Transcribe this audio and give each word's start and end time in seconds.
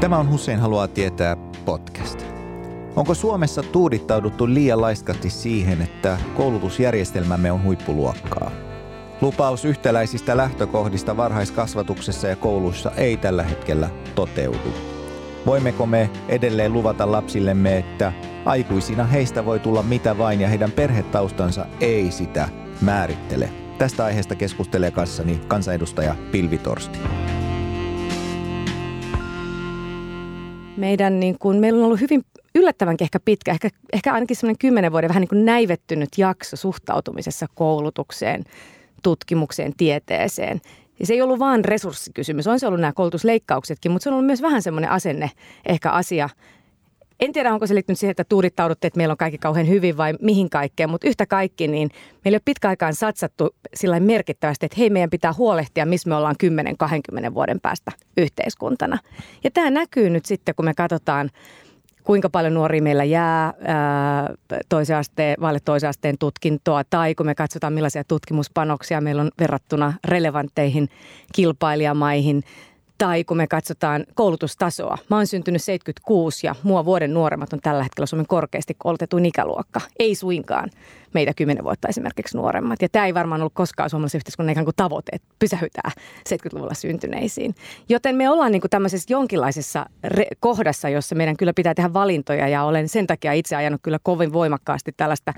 Tämä 0.00 0.18
on 0.18 0.30
Hussein 0.30 0.60
haluaa 0.60 0.88
tietää 0.88 1.36
podcast. 1.64 2.24
Onko 2.96 3.14
Suomessa 3.14 3.62
tuudittauduttu 3.62 4.48
liian 4.48 4.80
laiskasti 4.80 5.30
siihen, 5.30 5.82
että 5.82 6.18
koulutusjärjestelmämme 6.36 7.52
on 7.52 7.62
huippuluokkaa? 7.62 8.50
Lupaus 9.20 9.64
yhtäläisistä 9.64 10.36
lähtökohdista 10.36 11.16
varhaiskasvatuksessa 11.16 12.28
ja 12.28 12.36
kouluissa 12.36 12.90
ei 12.90 13.16
tällä 13.16 13.42
hetkellä 13.42 13.90
toteudu. 14.14 14.74
Voimmeko 15.46 15.86
me 15.86 16.10
edelleen 16.28 16.72
luvata 16.72 17.12
lapsillemme, 17.12 17.78
että 17.78 18.12
aikuisina 18.44 19.04
heistä 19.04 19.44
voi 19.44 19.58
tulla 19.58 19.82
mitä 19.82 20.18
vain 20.18 20.40
ja 20.40 20.48
heidän 20.48 20.72
perhetaustansa 20.72 21.66
ei 21.80 22.10
sitä 22.10 22.48
määrittele? 22.80 23.50
Tästä 23.78 24.04
aiheesta 24.04 24.34
keskustelee 24.34 24.90
kanssani 24.90 25.40
kansanedustaja 25.48 26.14
Pilvi 26.32 26.58
Torsti. 26.58 26.98
Meidän, 30.78 31.20
niin 31.20 31.38
kuin, 31.38 31.56
meillä 31.56 31.78
on 31.78 31.84
ollut 31.84 32.00
hyvin 32.00 32.24
yllättävän 32.54 32.96
ehkä 33.00 33.20
pitkä, 33.20 33.52
ehkä, 33.52 33.68
ehkä 33.92 34.12
ainakin 34.12 34.36
semmoinen 34.36 34.58
kymmenen 34.58 34.92
vuoden 34.92 35.08
vähän 35.08 35.20
niin 35.20 35.28
kuin 35.28 35.44
näivettynyt 35.44 36.08
jakso 36.16 36.56
suhtautumisessa 36.56 37.46
koulutukseen, 37.54 38.44
tutkimukseen, 39.02 39.72
tieteeseen. 39.76 40.60
Ja 41.00 41.06
se 41.06 41.14
ei 41.14 41.22
ollut 41.22 41.38
vain 41.38 41.64
resurssikysymys, 41.64 42.46
on 42.46 42.60
se 42.60 42.66
ollut 42.66 42.80
nämä 42.80 42.92
koulutusleikkauksetkin, 42.92 43.92
mutta 43.92 44.04
se 44.04 44.08
on 44.08 44.12
ollut 44.12 44.26
myös 44.26 44.42
vähän 44.42 44.62
semmoinen 44.62 44.90
asenne, 44.90 45.30
ehkä 45.66 45.90
asia. 45.90 46.28
En 47.20 47.32
tiedä, 47.32 47.52
onko 47.52 47.66
se 47.66 47.74
liittynyt 47.74 47.98
siihen, 47.98 48.10
että 48.10 48.24
tuudittaudutte, 48.24 48.86
että 48.86 48.96
meillä 48.96 49.12
on 49.12 49.18
kaikki 49.18 49.38
kauhean 49.38 49.68
hyvin 49.68 49.96
vai 49.96 50.14
mihin 50.22 50.50
kaikkeen, 50.50 50.90
mutta 50.90 51.08
yhtä 51.08 51.26
kaikki, 51.26 51.68
niin 51.68 51.90
meillä 52.24 52.36
ei 52.36 52.38
ole 52.38 52.42
pitkäaikaan 52.44 52.94
satsattu 52.94 53.54
sillä 53.74 54.00
merkittävästi, 54.00 54.66
että 54.66 54.78
hei, 54.78 54.90
meidän 54.90 55.10
pitää 55.10 55.32
huolehtia, 55.32 55.86
missä 55.86 56.08
me 56.08 56.14
ollaan 56.14 56.36
10-20 57.30 57.34
vuoden 57.34 57.60
päästä 57.60 57.92
yhteiskuntana. 58.16 58.98
Ja 59.44 59.50
tämä 59.50 59.70
näkyy 59.70 60.10
nyt 60.10 60.26
sitten, 60.26 60.54
kun 60.54 60.64
me 60.64 60.74
katsotaan 60.74 61.30
kuinka 62.04 62.30
paljon 62.30 62.54
nuoria 62.54 62.82
meillä 62.82 63.04
jää 63.04 63.54
toisen 64.68 64.96
asteen, 64.96 65.36
vaille 65.40 65.60
toisen 65.64 65.90
asteen 65.90 66.18
tutkintoa, 66.18 66.82
tai 66.90 67.14
kun 67.14 67.26
me 67.26 67.34
katsotaan 67.34 67.72
millaisia 67.72 68.04
tutkimuspanoksia 68.04 69.00
meillä 69.00 69.22
on 69.22 69.30
verrattuna 69.40 69.92
relevantteihin 70.04 70.88
kilpailijamaihin, 71.34 72.42
tai 72.98 73.24
kun 73.24 73.36
me 73.36 73.46
katsotaan 73.46 74.04
koulutustasoa. 74.14 74.98
Mä 75.10 75.16
oon 75.16 75.26
syntynyt 75.26 75.62
76 75.62 76.46
ja 76.46 76.54
mua 76.62 76.84
vuoden 76.84 77.14
nuoremmat 77.14 77.52
on 77.52 77.60
tällä 77.60 77.82
hetkellä 77.82 78.06
Suomen 78.06 78.26
korkeasti 78.26 78.74
koulutetuin 78.78 79.26
ikäluokka. 79.26 79.80
Ei 79.98 80.14
suinkaan 80.14 80.70
meitä 81.14 81.34
10 81.34 81.64
vuotta 81.64 81.88
esimerkiksi 81.88 82.36
nuoremmat. 82.36 82.82
Ja 82.82 82.88
tämä 82.88 83.06
ei 83.06 83.14
varmaan 83.14 83.40
ollut 83.40 83.54
koskaan 83.54 83.90
suomalaisen 83.90 84.18
yhteiskunnan 84.18 84.52
ikään 84.52 84.64
kuin 84.64 84.76
tavoite, 84.76 85.10
että 85.12 85.28
pysähytään 85.38 85.92
70-luvulla 86.28 86.74
syntyneisiin. 86.74 87.54
Joten 87.88 88.16
me 88.16 88.30
ollaan 88.30 88.52
niin 88.52 88.60
kuin 88.60 88.70
tämmöisessä 88.70 89.12
jonkinlaisessa 89.12 89.86
re- 90.06 90.36
kohdassa, 90.40 90.88
jossa 90.88 91.14
meidän 91.14 91.36
kyllä 91.36 91.52
pitää 91.56 91.74
tehdä 91.74 91.92
valintoja 91.92 92.48
ja 92.48 92.64
olen 92.64 92.88
sen 92.88 93.06
takia 93.06 93.32
itse 93.32 93.56
ajanut 93.56 93.80
kyllä 93.82 93.98
kovin 94.02 94.32
voimakkaasti 94.32 94.92
tällaista 94.96 95.34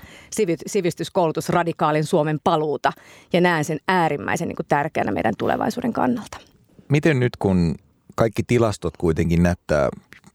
sivistyskoulutusradikaalin 0.67 2.03
Suomen 2.03 2.39
paluuta 2.43 2.91
ja 3.33 3.41
näen 3.41 3.65
sen 3.65 3.79
äärimmäisen 3.87 4.47
niin 4.47 4.55
kuin 4.55 4.67
tärkeänä 4.69 5.11
meidän 5.11 5.33
tulevaisuuden 5.37 5.93
kannalta 5.93 6.50
miten 6.91 7.19
nyt 7.19 7.35
kun 7.35 7.75
kaikki 8.15 8.43
tilastot 8.43 8.97
kuitenkin 8.97 9.43
näyttää 9.43 9.89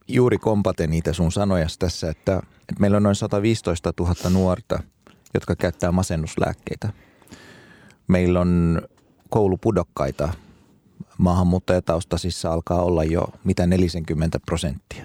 juuri 0.08 0.38
kompate 0.38 0.86
niitä 0.86 1.12
sun 1.12 1.32
sanojas 1.32 1.78
tässä, 1.78 2.10
että, 2.10 2.36
että 2.60 2.80
meillä 2.80 2.96
on 2.96 3.02
noin 3.02 3.14
115 3.14 3.92
000 4.00 4.14
nuorta, 4.30 4.82
jotka 5.34 5.56
käyttää 5.56 5.92
masennuslääkkeitä. 5.92 6.88
Meillä 8.08 8.40
on 8.40 8.82
koulupudokkaita 9.30 10.28
maahanmuuttajataustasissa 11.18 12.52
alkaa 12.52 12.82
olla 12.82 13.04
jo 13.04 13.28
mitä 13.44 13.66
40 13.66 14.40
prosenttia, 14.46 15.04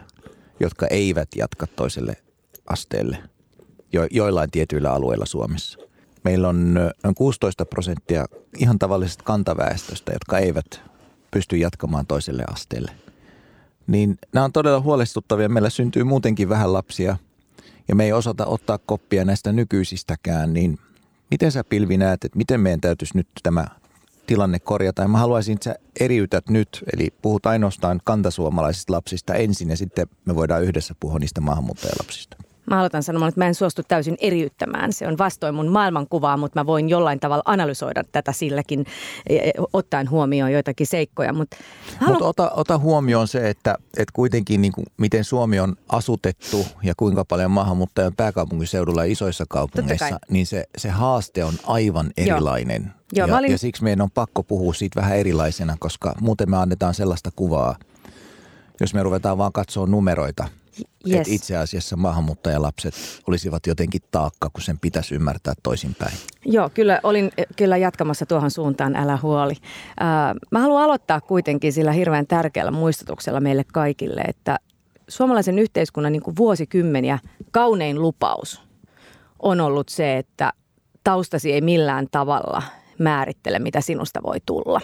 jotka 0.59 0.88
eivät 0.88 1.29
jatka 1.35 1.67
toiselle 1.67 2.16
asteelle 2.69 3.17
jo, 3.94 4.07
joillain 4.11 4.51
tietyillä 4.51 4.94
alueilla 4.94 5.25
Suomessa. 5.25 5.79
Meillä 6.23 6.50
on 6.50 6.73
noin 6.73 7.16
16 7.16 7.66
prosenttia 7.66 8.25
ihan 8.57 8.79
tavallisesta 8.79 9.23
kantaväestöstä, 9.23 10.11
jotka 10.11 10.38
eivät 10.38 10.91
pysty 11.31 11.58
jatkamaan 11.58 12.08
toiselle 12.08 12.44
asteelle. 12.53 12.92
Niin 13.88 14.19
nämä 14.34 14.44
on 14.44 14.52
todella 14.52 14.81
huolestuttavia. 14.81 15.50
Meillä 15.50 15.69
syntyy 15.69 16.03
muutenkin 16.03 16.50
vähän 16.50 16.74
lapsia 16.74 17.18
ja 17.88 17.96
me 17.96 18.06
ei 18.06 18.14
osata 18.14 18.46
ottaa 18.46 18.78
koppia 18.78 19.25
näistä 19.25 19.52
nykyisistäkään, 19.52 20.53
niin 20.53 20.80
miten 21.31 21.52
sä 21.52 21.64
Pilvi 21.64 21.97
näet, 21.97 22.25
että 22.25 22.38
miten 22.38 22.59
meidän 22.59 22.81
täytyisi 22.81 23.18
nyt 23.18 23.28
tämä 23.44 23.66
tilanne 24.28 24.59
korjata? 24.59 25.02
Ja 25.02 25.08
mä 25.08 25.18
haluaisin, 25.18 25.53
että 25.53 25.64
sä 25.64 25.75
eriytät 26.00 26.50
nyt, 26.50 26.84
eli 26.94 27.14
puhut 27.22 27.46
ainoastaan 27.46 28.02
kantasuomalaisista 28.03 28.94
lapsista 28.94 29.36
ensin 29.36 29.70
ja 29.70 29.78
sitten 29.78 30.08
me 30.25 30.36
voidaan 30.36 30.64
yhdessä 30.64 30.96
puhua 31.00 31.20
niistä 31.20 31.41
maahanmuuttajalapsista. 31.41 32.38
Mä 32.72 32.80
aloitan 32.80 33.04
sanomaan, 33.04 33.30
että 33.30 33.42
mä 33.42 33.48
en 33.48 33.56
suostu 33.56 33.82
täysin 33.88 34.18
eriyttämään. 34.20 34.94
Se 34.94 35.08
on 35.08 35.18
vastoin 35.18 35.56
mun 35.56 35.68
maailmankuvaa, 35.68 36.38
mutta 36.38 36.59
mä 36.59 36.66
voin 36.66 36.90
jollain 36.90 37.20
tavalla 37.20 37.44
analysoida 37.46 38.04
tätä 38.12 38.32
silläkin, 38.32 38.86
e, 39.30 39.36
e, 39.36 39.52
ottaen 39.74 40.09
huomioon 40.09 40.52
joitakin 40.52 40.88
seikkoja. 40.88 41.34
Mutta 41.34 41.58
haluan... 41.98 42.14
Mut 42.14 42.22
ota, 42.22 42.50
ota 42.50 42.78
huomioon 42.78 43.28
se, 43.28 43.50
että, 43.50 43.76
että 43.98 44.12
kuitenkin 44.14 44.62
niin 44.62 44.72
kuin, 44.72 44.86
miten 44.98 45.24
Suomi 45.24 45.59
on 45.59 45.76
asutettu 45.90 46.66
ja 46.84 46.94
kuinka 46.98 47.26
paljon 47.26 47.52
maahanmuuttajan 47.52 48.16
pääkaupunkiseudulla 48.18 49.06
ja 49.06 49.12
isoissa 49.12 49.46
kaupungeissa, 49.50 50.20
niin 50.30 50.46
se, 50.46 50.66
se 50.78 50.90
haaste 50.90 51.44
on 51.44 51.53
aivan 51.64 52.12
erilainen. 52.18 52.84
Joo. 52.84 52.94
Joo, 53.14 53.28
ja, 53.28 53.38
olin... 53.38 53.52
ja 53.52 53.58
siksi 53.58 53.84
meidän 53.84 54.02
on 54.02 54.12
pakko 54.12 54.44
puhua 54.44 54.74
siitä 54.74 55.02
vähän 55.02 55.18
erilaisena, 55.18 55.76
koska 55.80 56.14
muuten 56.22 56.50
me 56.50 56.58
annetaan 56.58 56.94
sellaista 56.94 57.30
kuvaa, 57.36 57.76
jos 58.80 58.94
me 58.94 59.03
ruvetaan 59.03 59.38
vaan 59.38 59.53
katsoa 59.53 59.88
numeroita– 59.88 60.48
Yes. 61.09 61.20
Että 61.20 61.34
itse 61.34 61.58
asiassa 61.58 61.96
maahanmuuttajalapset 61.96 62.94
olisivat 63.28 63.68
jotenkin 63.68 64.02
taakka, 64.12 64.50
kun 64.50 64.62
sen 64.62 64.80
pitäisi 64.80 65.16
ymmärtää 65.16 65.54
toisinpäin. 65.64 66.18
Joo, 66.46 66.70
kyllä 66.70 67.00
olin 67.04 67.32
kyllä 67.56 67.78
jatkamassa 67.78 68.26
tuohon 68.26 68.52
suuntaan, 68.52 68.96
älä 68.96 69.20
huoli. 69.22 69.54
mä 70.52 70.59
haluan 70.59 70.84
aloittaa 70.84 71.22
kuitenkin 71.22 71.74
sillä 71.74 71.92
hirveän 71.92 72.28
tärkeällä 72.28 72.72
muistutuksella 72.72 73.40
meille 73.40 73.64
kaikille, 73.74 74.22
että 74.22 74.59
suomalaisen 75.08 75.59
yhteiskunnan 75.59 76.12
niin 76.12 76.24
kuin 76.24 76.38
vuosikymmeniä 76.38 77.20
kaunein 77.52 78.02
lupaus 78.02 78.62
on 79.40 79.62
ollut 79.62 79.90
se, 79.90 80.18
että 80.18 80.53
taustasi 81.03 81.53
ei 81.53 81.62
millään 81.62 82.08
tavalla 82.12 82.64
määrittele, 83.00 83.59
mitä 83.59 83.82
sinusta 83.82 84.24
voi 84.24 84.38
tulla. 84.46 84.82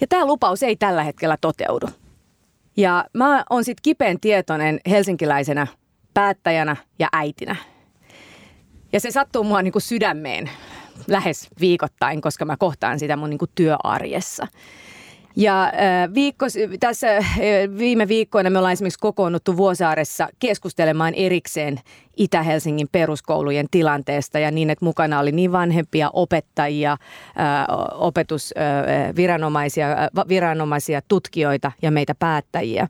Ja 0.00 0.06
tämä 0.06 0.26
lupaus 0.26 0.62
ei 0.62 0.76
tällä 0.76 1.04
hetkellä 1.04 1.36
toteudu. 1.40 1.86
Ja 2.76 3.04
mä 3.12 3.44
oon 3.50 3.64
sitten 3.64 3.82
kipeän 3.82 4.20
tietoinen 4.20 4.80
helsinkiläisenä 4.90 5.66
päättäjänä 6.14 6.76
ja 6.98 7.08
äitinä. 7.12 7.56
Ja 8.92 9.00
se 9.00 9.10
sattuu 9.10 9.44
mua 9.44 9.62
niinku 9.62 9.80
sydämeen 9.80 10.50
lähes 11.06 11.48
viikoittain, 11.60 12.20
koska 12.20 12.44
mä 12.44 12.56
kohtaan 12.56 12.98
sitä 12.98 13.16
mun 13.16 13.30
niinku 13.30 13.46
työarjessa. 13.54 14.46
Ja 15.36 15.72
viikko, 16.14 16.46
tässä 16.80 17.08
viime 17.78 18.08
viikkoina 18.08 18.50
me 18.50 18.58
ollaan 18.58 18.72
esimerkiksi 18.72 18.98
kokoonnuttu 18.98 19.56
Vuosaaressa 19.56 20.28
keskustelemaan 20.38 21.14
erikseen 21.14 21.80
Itä-Helsingin 22.16 22.88
peruskoulujen 22.92 23.66
tilanteesta 23.70 24.38
ja 24.38 24.50
niin, 24.50 24.70
että 24.70 24.84
mukana 24.84 25.20
oli 25.20 25.32
niin 25.32 25.52
vanhempia 25.52 26.10
opettajia, 26.12 26.96
opetusviranomaisia, 27.92 29.88
viranomaisia, 30.28 31.02
tutkijoita 31.08 31.72
ja 31.82 31.90
meitä 31.90 32.14
päättäjiä. 32.18 32.88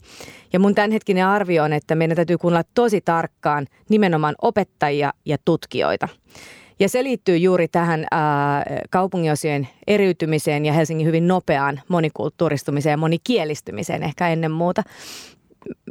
Ja 0.52 0.58
mun 0.60 0.74
tämänhetkinen 0.74 1.26
arvio 1.26 1.64
on, 1.64 1.72
että 1.72 1.94
meidän 1.94 2.16
täytyy 2.16 2.38
kuunnella 2.38 2.68
tosi 2.74 3.00
tarkkaan 3.00 3.66
nimenomaan 3.88 4.34
opettajia 4.42 5.12
ja 5.24 5.36
tutkijoita. 5.44 6.08
Ja 6.80 6.88
se 6.88 7.04
liittyy 7.04 7.36
juuri 7.36 7.68
tähän 7.68 8.06
ää, 8.10 8.64
kaupunginosien 8.90 9.68
eriytymiseen 9.86 10.66
ja 10.66 10.72
Helsingin 10.72 11.06
hyvin 11.06 11.28
nopeaan 11.28 11.80
monikulttuuristumiseen 11.88 12.92
ja 12.92 12.96
monikielistymiseen 12.96 14.02
ehkä 14.02 14.28
ennen 14.28 14.50
muuta 14.50 14.82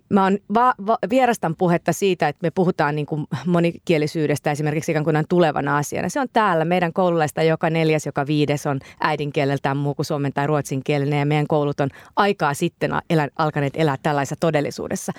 mä 0.10 0.24
oon 0.24 0.38
va- 0.54 0.74
va- 0.88 0.98
vierastan 1.10 1.56
puhetta 1.56 1.94
siitä, 1.94 2.28
että 2.28 2.40
me 2.44 2.52
puhutaan 2.52 2.96
niin 2.96 3.06
kuin 3.06 3.28
monikielisyydestä 3.46 4.52
esimerkiksi 4.52 4.92
ikään 4.92 5.04
kuin 5.04 5.24
tulevana 5.30 5.78
asiana. 5.78 6.10
Se 6.10 6.20
on 6.20 6.28
täällä. 6.34 6.66
Meidän 6.66 6.94
koululaista 6.94 7.44
joka 7.44 7.70
neljäs, 7.70 8.06
joka 8.06 8.28
viides 8.28 8.66
on 8.66 8.80
äidinkieleltään 9.00 9.78
muu 9.78 9.96
kuin 9.96 10.06
suomen 10.06 10.34
tai 10.34 10.48
ruotsinkielinen 10.48 11.20
ja 11.20 11.26
meidän 11.26 11.48
koulut 11.48 11.80
on 11.80 11.90
aikaa 12.16 12.54
sitten 12.54 12.92
elä, 13.10 13.28
alkaneet 13.38 13.74
elää 13.78 13.98
tällaisessa 14.04 14.36
todellisuudessa. 14.40 15.12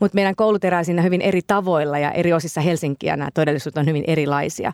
Mutta 0.00 0.14
meidän 0.14 0.36
koulut 0.36 0.64
erää 0.64 0.84
siinä 0.84 1.02
hyvin 1.02 1.20
eri 1.20 1.40
tavoilla 1.46 1.98
ja 1.98 2.10
eri 2.10 2.32
osissa 2.32 2.60
Helsinkiä 2.60 3.16
nämä 3.16 3.30
todellisuudet 3.34 3.78
on 3.78 3.86
hyvin 3.86 4.04
erilaisia. 4.06 4.72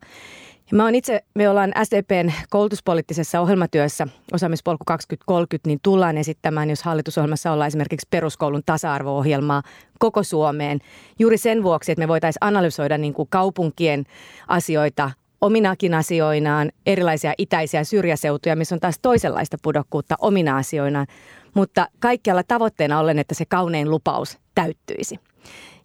Mä 0.72 0.84
oon 0.84 0.94
itse, 0.94 1.24
me 1.34 1.48
ollaan 1.48 1.72
SDPn 1.84 2.32
koulutuspoliittisessa 2.50 3.40
ohjelmatyössä 3.40 4.06
osaamispolku 4.32 4.84
2030, 4.86 5.68
niin 5.68 5.78
tullaan 5.82 6.18
esittämään, 6.18 6.70
jos 6.70 6.82
hallitusohjelmassa 6.82 7.52
ollaan 7.52 7.68
esimerkiksi 7.68 8.06
peruskoulun 8.10 8.62
tasa-arvo-ohjelmaa 8.66 9.62
koko 9.98 10.22
Suomeen. 10.22 10.78
Juuri 11.18 11.38
sen 11.38 11.62
vuoksi, 11.62 11.92
että 11.92 12.02
me 12.02 12.08
voitaisiin 12.08 12.44
analysoida 12.44 12.98
niin 12.98 13.14
kuin 13.14 13.28
kaupunkien 13.30 14.04
asioita 14.48 15.10
ominakin 15.40 15.94
asioinaan, 15.94 16.72
erilaisia 16.86 17.34
itäisiä 17.38 17.84
syrjäseutuja, 17.84 18.56
missä 18.56 18.74
on 18.74 18.80
taas 18.80 18.98
toisenlaista 19.02 19.56
pudokkuutta 19.62 20.14
omina 20.20 20.56
asioinaan. 20.56 21.06
Mutta 21.54 21.88
kaikkialla 21.98 22.42
tavoitteena 22.42 23.00
ollen, 23.00 23.18
että 23.18 23.34
se 23.34 23.44
kaunein 23.44 23.90
lupaus 23.90 24.38
täyttyisi. 24.54 25.20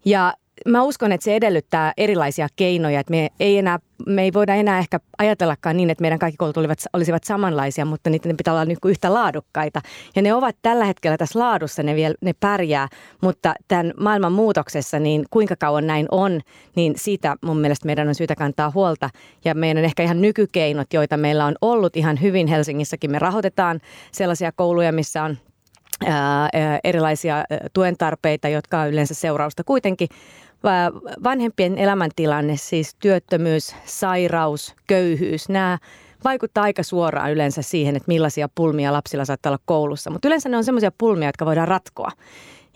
Ja 0.06 0.34
mä 0.68 0.84
uskon, 0.84 1.12
että 1.12 1.24
se 1.24 1.36
edellyttää 1.36 1.94
erilaisia 1.98 2.48
keinoja, 2.56 3.00
että 3.00 3.12
me 3.12 3.30
ei, 3.40 3.58
enää, 3.58 3.80
me 4.06 4.24
ei 4.24 4.34
voida 4.34 4.56
enää 4.56 4.80
ehkä 4.80 5.00
ajatellakaan 5.18 5.78
niin, 5.78 5.90
että 5.90 6.02
meidän 6.02 6.19
kaikki 6.19 6.38
koulut 6.38 6.58
olivat, 6.58 6.80
olisivat 6.94 7.24
samanlaisia, 7.24 7.86
mutta 7.86 8.10
niiden 8.10 8.38
pitää 8.38 8.54
olla 8.54 8.66
niin 8.66 8.78
yhtä 8.86 9.13
laadukkaita. 9.13 9.81
Ja 10.16 10.22
ne 10.22 10.34
ovat 10.34 10.56
tällä 10.62 10.86
hetkellä 10.86 11.18
tässä 11.18 11.40
laadussa, 11.40 11.84
ne, 11.84 11.96
vielä, 11.96 12.16
ne 12.22 12.34
pärjää, 12.40 12.88
mutta 13.22 13.54
tämän 13.68 13.94
maailman 14.00 14.31
muutoksessa, 14.31 15.00
niin 15.00 15.25
kuinka 15.30 15.56
kauan 15.56 15.88
näin 15.88 16.08
on, 16.12 16.42
niin 16.75 16.94
siitä 16.96 17.36
mun 17.46 17.60
mielestä 17.60 17.86
meidän 17.86 18.08
on 18.08 18.16
syytä 18.16 18.36
kantaa 18.36 18.72
huolta. 18.75 19.10
Ja 19.46 19.56
meidän 19.56 19.86
ehkä 19.86 20.04
ihan 20.04 20.22
nykykeinot, 20.22 20.94
joita 20.94 21.18
meillä 21.18 21.46
on 21.46 21.56
ollut 21.62 21.98
ihan 21.98 22.22
hyvin 22.22 22.48
Helsingissäkin, 22.48 23.12
me 23.12 23.19
rahoitetaan 23.19 23.80
sellaisia 24.12 24.52
kouluja, 24.52 24.92
missä 24.92 25.24
on 25.24 25.38
erilaisia 26.84 27.44
tuen 27.74 27.98
tarpeita, 27.98 28.50
jotka 28.50 28.80
on 28.80 28.90
yleensä 28.90 29.13
seurausta 29.13 29.63
kuitenkin 29.63 30.08
vanhempien 31.24 31.78
elämäntilanne, 31.78 32.58
siis 32.58 32.96
työttömyys, 32.96 33.75
sairaus, 33.86 34.75
köyhyys, 34.88 35.50
nämä 35.50 35.78
vaikuttaa 36.24 36.63
aika 36.63 36.84
suoraan 36.84 37.31
yleensä 37.31 37.62
siihen, 37.62 37.96
että 37.96 38.08
millaisia 38.08 38.50
pulmia 38.56 38.94
lapsilla 38.94 39.25
saattaa 39.25 39.50
olla 39.50 39.63
koulussa. 39.66 40.10
Mutta 40.10 40.28
yleensä 40.28 40.50
ne 40.50 40.58
on 40.58 40.63
semmoisia 40.63 40.92
pulmia, 40.98 41.28
jotka 41.28 41.46
voidaan 41.46 41.68
ratkoa. 41.68 42.12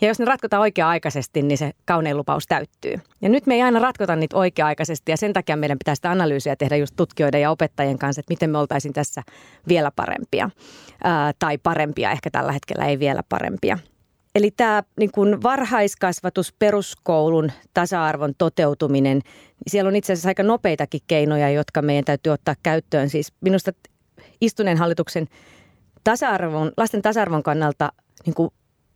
Ja 0.00 0.08
jos 0.08 0.18
ne 0.18 0.24
ratkotaan 0.24 0.60
oikea-aikaisesti, 0.60 1.42
niin 1.42 1.58
se 1.58 1.70
kaunein 1.84 2.16
lupaus 2.16 2.46
täyttyy. 2.46 2.94
Ja 3.22 3.28
nyt 3.28 3.46
me 3.46 3.54
ei 3.54 3.62
aina 3.62 3.78
ratkota 3.78 4.16
niitä 4.16 4.36
oikea-aikaisesti 4.36 5.12
ja 5.12 5.16
sen 5.16 5.32
takia 5.32 5.56
meidän 5.56 5.78
pitää 5.78 5.94
sitä 5.94 6.10
analyysiä 6.10 6.56
tehdä 6.56 6.76
just 6.76 6.96
tutkijoiden 6.96 7.40
ja 7.40 7.50
opettajien 7.50 7.98
kanssa, 7.98 8.20
että 8.20 8.32
miten 8.32 8.50
me 8.50 8.58
oltaisiin 8.58 8.94
tässä 8.94 9.22
vielä 9.68 9.90
parempia. 9.96 10.50
Ää, 11.04 11.32
tai 11.38 11.58
parempia, 11.58 12.10
ehkä 12.10 12.30
tällä 12.30 12.52
hetkellä 12.52 12.84
ei 12.84 12.98
vielä 12.98 13.22
parempia. 13.28 13.78
Eli 14.36 14.50
tämä 14.50 14.82
niin 14.98 15.10
kuin 15.12 15.42
varhaiskasvatus, 15.42 16.54
peruskoulun 16.58 17.52
tasa-arvon 17.74 18.34
toteutuminen, 18.38 19.18
niin 19.18 19.70
siellä 19.70 19.88
on 19.88 19.96
itse 19.96 20.12
asiassa 20.12 20.28
aika 20.28 20.42
nopeitakin 20.42 21.00
keinoja, 21.06 21.50
jotka 21.50 21.82
meidän 21.82 22.04
täytyy 22.04 22.32
ottaa 22.32 22.54
käyttöön. 22.62 23.10
Siis 23.10 23.32
minusta 23.40 23.72
istuneen 24.40 24.76
hallituksen 24.76 25.26
tasa-arvon, 26.04 26.72
lasten 26.76 27.02
tasa-arvon 27.02 27.42
kannalta 27.42 27.92
niin 28.26 28.34
kuin 28.34 28.50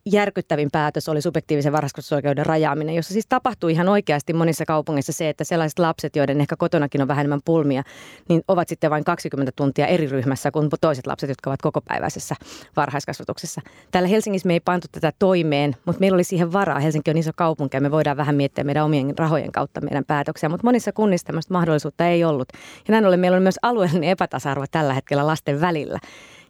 järkyttävin 0.07 0.69
päätös 0.73 1.09
oli 1.09 1.23
subjektiivisen 1.23 1.73
varhaiskasvatusoikeuden 1.73 2.47
rajaaminen, 2.47 2.95
jossa 2.95 3.13
siis 3.13 3.27
tapahtui 3.29 3.73
ihan 3.73 3.89
oikeasti 3.89 4.33
monissa 4.33 4.65
kaupungeissa 4.65 5.13
se, 5.13 5.29
että 5.29 5.45
sellaiset 5.45 5.79
lapset, 5.79 6.17
joiden 6.17 6.41
ehkä 6.41 6.57
kotonakin 6.57 7.03
on 7.03 7.09
vähemmän 7.09 7.41
pulmia, 7.45 7.83
niin 8.29 8.43
ovat 8.49 8.69
sitten 8.69 8.91
vain 8.91 9.05
20 9.05 9.53
tuntia 9.57 9.87
eri 9.87 10.07
ryhmässä 10.07 10.51
kuin 10.51 10.69
toiset 10.81 11.07
lapset, 11.07 11.29
jotka 11.29 11.51
ovat 11.51 11.63
kokopäiväisessä 11.63 12.35
varhaiskasvatuksessa. 12.77 13.61
Täällä 13.91 14.09
Helsingissä 14.09 14.47
me 14.47 14.53
ei 14.53 14.61
pantu 14.61 14.87
tätä 14.93 15.13
toimeen, 15.19 15.77
mutta 15.85 16.01
meillä 16.01 16.17
oli 16.17 16.25
siihen 16.25 16.53
varaa. 16.53 16.81
Helsinki 16.81 17.11
on 17.11 17.17
iso 17.17 17.31
kaupunki 17.37 17.77
ja 17.77 17.81
me 17.81 17.91
voidaan 17.91 18.17
vähän 18.17 18.35
miettiä 18.35 18.65
meidän 18.65 18.85
omien 18.85 19.19
rahojen 19.19 19.53
kautta 19.53 19.81
meidän 19.81 20.05
päätöksiä, 20.05 20.49
mutta 20.49 20.67
monissa 20.67 20.93
kunnissa 20.93 21.27
tämmöistä 21.27 21.55
mahdollisuutta 21.55 22.07
ei 22.07 22.25
ollut. 22.25 22.49
Ja 22.89 22.93
näin 22.93 23.07
ollen 23.07 23.21
meillä 23.21 23.37
on 23.37 23.43
myös 23.43 23.59
alueellinen 23.63 24.11
epätasa-arvo 24.11 24.65
tällä 24.71 24.95
hetkellä 24.95 25.27
lasten 25.27 25.61
välillä. 25.61 25.99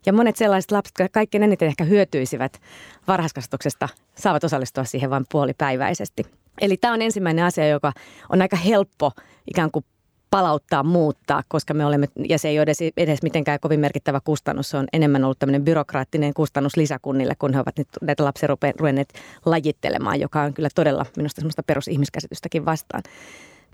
Ja 0.06 0.12
monet 0.12 0.36
sellaiset 0.36 0.70
lapset, 0.70 0.94
jotka 0.98 1.12
kaikkein 1.12 1.42
eniten 1.42 1.68
ehkä 1.68 1.84
hyötyisivät 1.84 2.60
varhaiskasvatuksesta, 3.08 3.88
saavat 4.14 4.44
osallistua 4.44 4.84
siihen 4.84 5.10
vain 5.10 5.24
puolipäiväisesti. 5.32 6.22
Eli 6.60 6.76
tämä 6.76 6.94
on 6.94 7.02
ensimmäinen 7.02 7.44
asia, 7.44 7.68
joka 7.68 7.92
on 8.28 8.42
aika 8.42 8.56
helppo 8.56 9.12
ikään 9.46 9.70
kuin 9.70 9.84
palauttaa, 10.30 10.82
muuttaa, 10.82 11.42
koska 11.48 11.74
me 11.74 11.86
olemme, 11.86 12.08
ja 12.28 12.38
se 12.38 12.48
ei 12.48 12.58
ole 12.58 12.62
edes, 12.62 12.78
edes 12.96 13.22
mitenkään 13.22 13.60
kovin 13.60 13.80
merkittävä 13.80 14.20
kustannus, 14.24 14.70
se 14.70 14.76
on 14.76 14.86
enemmän 14.92 15.24
ollut 15.24 15.38
tämmöinen 15.38 15.64
byrokraattinen 15.64 16.34
kustannus 16.34 16.76
lisäkunnille, 16.76 17.34
kun 17.38 17.54
he 17.54 17.60
ovat 17.60 17.78
nyt 17.78 17.88
näitä 18.02 18.24
lapsia 18.24 18.48
ruvenneet 18.78 19.12
lajittelemaan, 19.46 20.20
joka 20.20 20.42
on 20.42 20.54
kyllä 20.54 20.68
todella 20.74 21.06
minusta 21.16 21.40
semmoista 21.40 21.62
perusihmiskäsitystäkin 21.62 22.64
vastaan. 22.64 23.02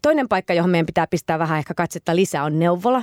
Toinen 0.06 0.28
paikka, 0.28 0.54
johon 0.54 0.70
meidän 0.70 0.86
pitää 0.86 1.06
pistää 1.06 1.38
vähän 1.38 1.58
ehkä 1.58 1.74
katsetta 1.74 2.16
lisää, 2.16 2.44
on 2.44 2.58
neuvola. 2.58 3.02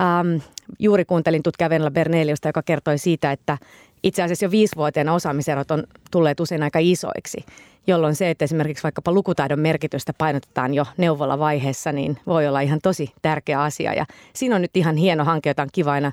Ähm, 0.00 0.36
juuri 0.78 1.04
kuuntelin 1.04 1.42
tutkija 1.42 1.70
Venla 1.70 1.90
Berneliusta, 1.90 2.48
joka 2.48 2.62
kertoi 2.62 2.98
siitä, 2.98 3.32
että 3.32 3.58
itse 4.02 4.22
asiassa 4.22 4.44
jo 4.44 4.50
viisivuotiaana 4.50 5.14
osaamiserot 5.14 5.70
on 5.70 5.84
tulleet 6.10 6.40
usein 6.40 6.62
aika 6.62 6.78
isoiksi, 6.82 7.44
jolloin 7.86 8.14
se, 8.14 8.30
että 8.30 8.44
esimerkiksi 8.44 8.82
vaikkapa 8.82 9.12
lukutaidon 9.12 9.58
merkitystä 9.58 10.12
painotetaan 10.18 10.74
jo 10.74 10.86
neuvolavaiheessa, 10.96 11.92
niin 11.92 12.18
voi 12.26 12.46
olla 12.46 12.60
ihan 12.60 12.78
tosi 12.82 13.12
tärkeä 13.22 13.62
asia. 13.62 13.94
Ja 13.94 14.06
siinä 14.34 14.56
on 14.56 14.62
nyt 14.62 14.76
ihan 14.76 14.96
hieno 14.96 15.24
hanke, 15.24 15.50
jota 15.50 15.62
on 15.62 15.68
kiva 15.72 15.92
aina 15.92 16.12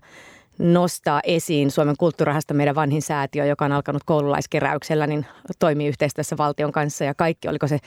nostaa 0.59 1.21
esiin 1.23 1.71
Suomen 1.71 1.95
kulttuurahasta 1.99 2.53
meidän 2.53 2.75
vanhin 2.75 3.01
säätiö, 3.01 3.45
joka 3.45 3.65
on 3.65 3.71
alkanut 3.71 4.03
koululaiskeräyksellä, 4.05 5.07
niin 5.07 5.25
toimii 5.59 5.87
yhteistyössä 5.87 6.37
valtion 6.37 6.71
kanssa 6.71 7.03
ja 7.03 7.13
kaikki, 7.13 7.47
oliko 7.47 7.67
se 7.67 7.79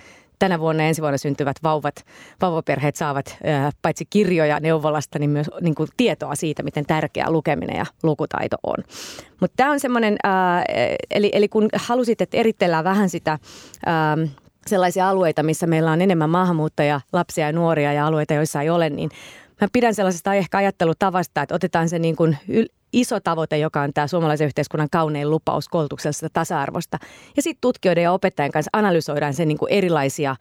tänä 0.42 0.60
vuonna 0.60 0.82
ensi 0.82 1.02
vuonna 1.02 1.18
syntyvät 1.18 1.56
vauvat, 1.62 1.94
vauvaperheet 2.40 2.96
saavat 2.96 3.38
paitsi 3.82 4.04
kirjoja 4.10 4.60
neuvolasta, 4.60 5.18
niin 5.18 5.30
myös 5.30 5.50
niin 5.60 5.74
kuin 5.74 5.88
tietoa 5.96 6.34
siitä, 6.34 6.62
miten 6.62 6.86
tärkeää 6.86 7.30
lukeminen 7.30 7.76
ja 7.76 7.86
lukutaito 8.02 8.56
on. 8.62 8.76
Mutta 9.40 9.54
tämä 9.56 9.70
on 9.70 9.80
semmoinen, 9.80 10.16
eli, 11.10 11.30
eli 11.32 11.48
kun 11.48 11.68
halusit, 11.74 12.20
että 12.20 12.36
eritellään 12.36 12.84
vähän 12.84 13.08
sitä 13.08 13.38
sellaisia 14.66 15.08
alueita, 15.08 15.42
missä 15.42 15.66
meillä 15.66 15.92
on 15.92 16.02
enemmän 16.02 16.30
maahanmuuttajia, 16.30 17.00
lapsia 17.12 17.46
ja 17.46 17.52
nuoria 17.52 17.92
ja 17.92 18.06
alueita, 18.06 18.34
joissa 18.34 18.62
ei 18.62 18.70
ole, 18.70 18.90
niin 18.90 19.10
mä 19.60 19.68
pidän 19.72 19.94
sellaisesta 19.94 20.34
ehkä 20.34 20.58
ajattelutavasta, 20.58 21.42
että 21.42 21.54
otetaan 21.54 21.88
se 21.88 21.98
niin 21.98 22.16
kuin 22.16 22.38
iso 22.92 23.20
tavoite, 23.20 23.58
joka 23.58 23.82
on 23.82 23.92
tämä 23.92 24.06
suomalaisen 24.06 24.46
yhteiskunnan 24.46 24.88
kaunein 24.90 25.30
lupaus 25.30 25.68
koulutuksellisesta 25.68 26.28
tasa-arvosta. 26.32 26.98
Ja 27.36 27.42
sitten 27.42 27.60
tutkijoiden 27.60 28.02
ja 28.04 28.12
opettajien 28.12 28.52
kanssa 28.52 28.70
analysoidaan 28.72 29.34
sen 29.34 29.48
niin 29.48 29.58
kuin 29.58 29.72
erilaisia 29.72 30.36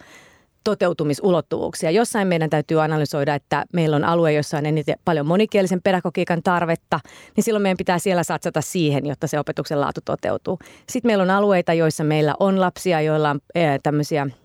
toteutumisulottuvuuksia. 0.63 1.91
Jossain 1.91 2.27
meidän 2.27 2.49
täytyy 2.49 2.83
analysoida, 2.83 3.35
että 3.35 3.65
meillä 3.73 3.95
on 3.95 4.03
alue, 4.03 4.33
jossa 4.33 4.57
on 4.57 4.65
eniten 4.65 4.95
paljon 5.05 5.25
monikielisen 5.25 5.81
pedagogiikan 5.81 6.43
tarvetta, 6.43 6.99
niin 7.35 7.43
silloin 7.43 7.63
meidän 7.63 7.77
pitää 7.77 7.99
siellä 7.99 8.23
satsata 8.23 8.61
siihen, 8.61 9.05
jotta 9.05 9.27
se 9.27 9.39
opetuksen 9.39 9.81
laatu 9.81 10.01
toteutuu. 10.05 10.59
Sitten 10.89 11.09
meillä 11.09 11.21
on 11.21 11.29
alueita, 11.29 11.73
joissa 11.73 12.03
meillä 12.03 12.35
on 12.39 12.61
lapsia, 12.61 13.01
joilla 13.01 13.29
on 13.29 13.39
tämmöisiä– 13.83 14.27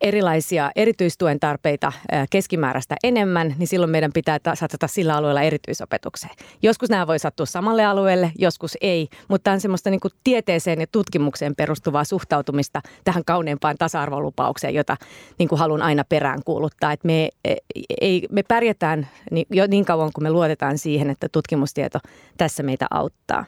erilaisia 0.00 0.70
erityistuen 0.76 1.40
tarpeita 1.40 1.92
keskimääräistä 2.30 2.96
enemmän, 3.04 3.54
niin 3.58 3.66
silloin 3.66 3.90
meidän 3.90 4.12
pitää 4.12 4.38
satsata 4.54 4.86
sillä 4.88 5.16
alueella 5.16 5.42
erityisopetukseen. 5.42 6.34
Joskus 6.62 6.90
nämä 6.90 7.06
voi 7.06 7.18
sattua 7.18 7.46
samalle 7.46 7.84
alueelle, 7.84 8.32
joskus 8.38 8.78
ei, 8.80 9.08
mutta 9.28 9.52
on 9.52 9.60
semmoista 9.60 9.90
niin 9.90 10.00
kuin 10.00 10.12
tieteeseen 10.24 10.80
ja 10.80 10.86
tutkimukseen 10.92 11.56
perustuvaa 11.56 12.04
suhtautumista 12.04 12.80
tähän 13.04 13.24
kauneimpaan 13.24 13.76
tasa-arvolupaukseen, 13.78 14.74
jota 14.74 14.96
niin 15.38 15.48
kuin 15.48 15.58
haluan 15.58 15.82
aina 15.82 16.04
perään 16.08 16.40
kuuluttaa. 16.44 16.92
Että 16.92 17.06
me, 17.06 17.28
e, 17.44 17.54
ei, 18.00 18.26
me 18.30 18.42
pärjätään 18.42 19.08
jo 19.50 19.66
niin 19.66 19.84
kauan, 19.84 20.10
kun 20.14 20.22
me 20.22 20.30
luotetaan 20.30 20.78
siihen, 20.78 21.10
että 21.10 21.28
tutkimustieto 21.32 21.98
tässä 22.36 22.62
meitä 22.62 22.86
auttaa. 22.90 23.44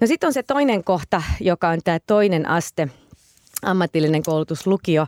No 0.00 0.06
sitten 0.06 0.26
on 0.26 0.32
se 0.32 0.42
toinen 0.42 0.84
kohta, 0.84 1.22
joka 1.40 1.68
on 1.68 1.78
tämä 1.84 1.98
toinen 2.06 2.48
aste– 2.48 2.88
ammatillinen 3.62 4.22
koulutus, 4.22 4.66
lukio, 4.66 5.06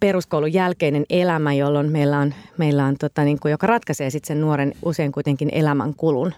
peruskoulun 0.00 0.52
jälkeinen 0.52 1.04
elämä, 1.10 1.52
jolloin 1.52 1.92
meillä 1.92 2.18
on, 2.18 2.34
meillä 2.58 2.84
on 2.84 2.96
tota, 2.98 3.24
niin 3.24 3.40
kuin, 3.40 3.50
joka 3.50 3.66
ratkaisee 3.66 4.10
sitten 4.10 4.28
sen 4.28 4.40
nuoren 4.40 4.72
usein 4.84 5.12
kuitenkin 5.12 5.48
elämän 5.52 5.94
kulun. 5.94 6.32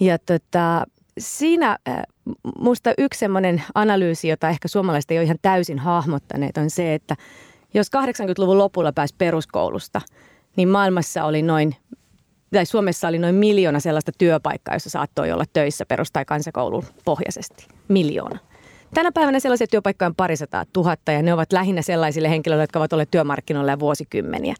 Ja 0.00 0.18
tota, 0.18 0.84
siinä 1.18 1.78
äh, 1.88 2.02
musta 2.58 2.94
yksi 2.98 3.18
semmoinen 3.18 3.62
analyysi, 3.74 4.28
jota 4.28 4.48
ehkä 4.48 4.68
suomalaiset 4.68 5.10
ei 5.10 5.18
ole 5.18 5.24
ihan 5.24 5.38
täysin 5.42 5.78
hahmottaneet, 5.78 6.56
on 6.56 6.70
se, 6.70 6.94
että 6.94 7.16
jos 7.74 7.86
80-luvun 7.86 8.58
lopulla 8.58 8.92
pääsi 8.92 9.14
peruskoulusta, 9.18 10.00
niin 10.56 10.68
maailmassa 10.68 11.24
oli 11.24 11.42
noin 11.42 11.76
tai 12.52 12.66
Suomessa 12.66 13.08
oli 13.08 13.18
noin 13.18 13.34
miljoona 13.34 13.80
sellaista 13.80 14.12
työpaikkaa, 14.18 14.74
jossa 14.74 14.90
saattoi 14.90 15.32
olla 15.32 15.44
töissä 15.52 15.86
perus- 15.86 16.12
tai 16.12 16.24
kansakoulun 16.24 16.84
pohjaisesti. 17.04 17.66
Miljoona. 17.88 18.38
Tänä 18.94 19.12
päivänä 19.12 19.40
sellaisia 19.40 19.66
työpaikkoja 19.66 20.06
on 20.06 20.14
parisataa 20.14 20.64
tuhatta 20.72 21.12
ja 21.12 21.22
ne 21.22 21.32
ovat 21.34 21.52
lähinnä 21.52 21.82
sellaisille 21.82 22.30
henkilöille, 22.30 22.62
jotka 22.62 22.78
ovat 22.78 22.92
olleet 22.92 23.10
työmarkkinoilla 23.10 23.70
jo 23.70 23.78
vuosikymmeniä. 23.78 24.54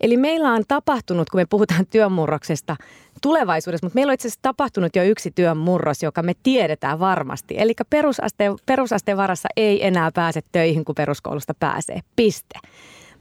Eli 0.00 0.16
meillä 0.16 0.52
on 0.52 0.62
tapahtunut, 0.68 1.30
kun 1.30 1.40
me 1.40 1.46
puhutaan 1.50 1.86
työmurroksesta 1.86 2.76
tulevaisuudessa, 3.22 3.86
mutta 3.86 3.94
meillä 3.94 4.10
on 4.10 4.14
itse 4.14 4.28
asiassa 4.28 4.42
tapahtunut 4.42 4.96
jo 4.96 5.02
yksi 5.02 5.30
työmurros, 5.30 6.02
joka 6.02 6.22
me 6.22 6.32
tiedetään 6.42 6.98
varmasti. 6.98 7.54
Eli 7.58 7.74
perusasteen, 7.90 8.56
perusasteen 8.66 9.16
varassa 9.16 9.48
ei 9.56 9.86
enää 9.86 10.10
pääse 10.14 10.40
töihin, 10.52 10.84
kun 10.84 10.94
peruskoulusta 10.94 11.54
pääsee. 11.60 12.00
Piste. 12.16 12.58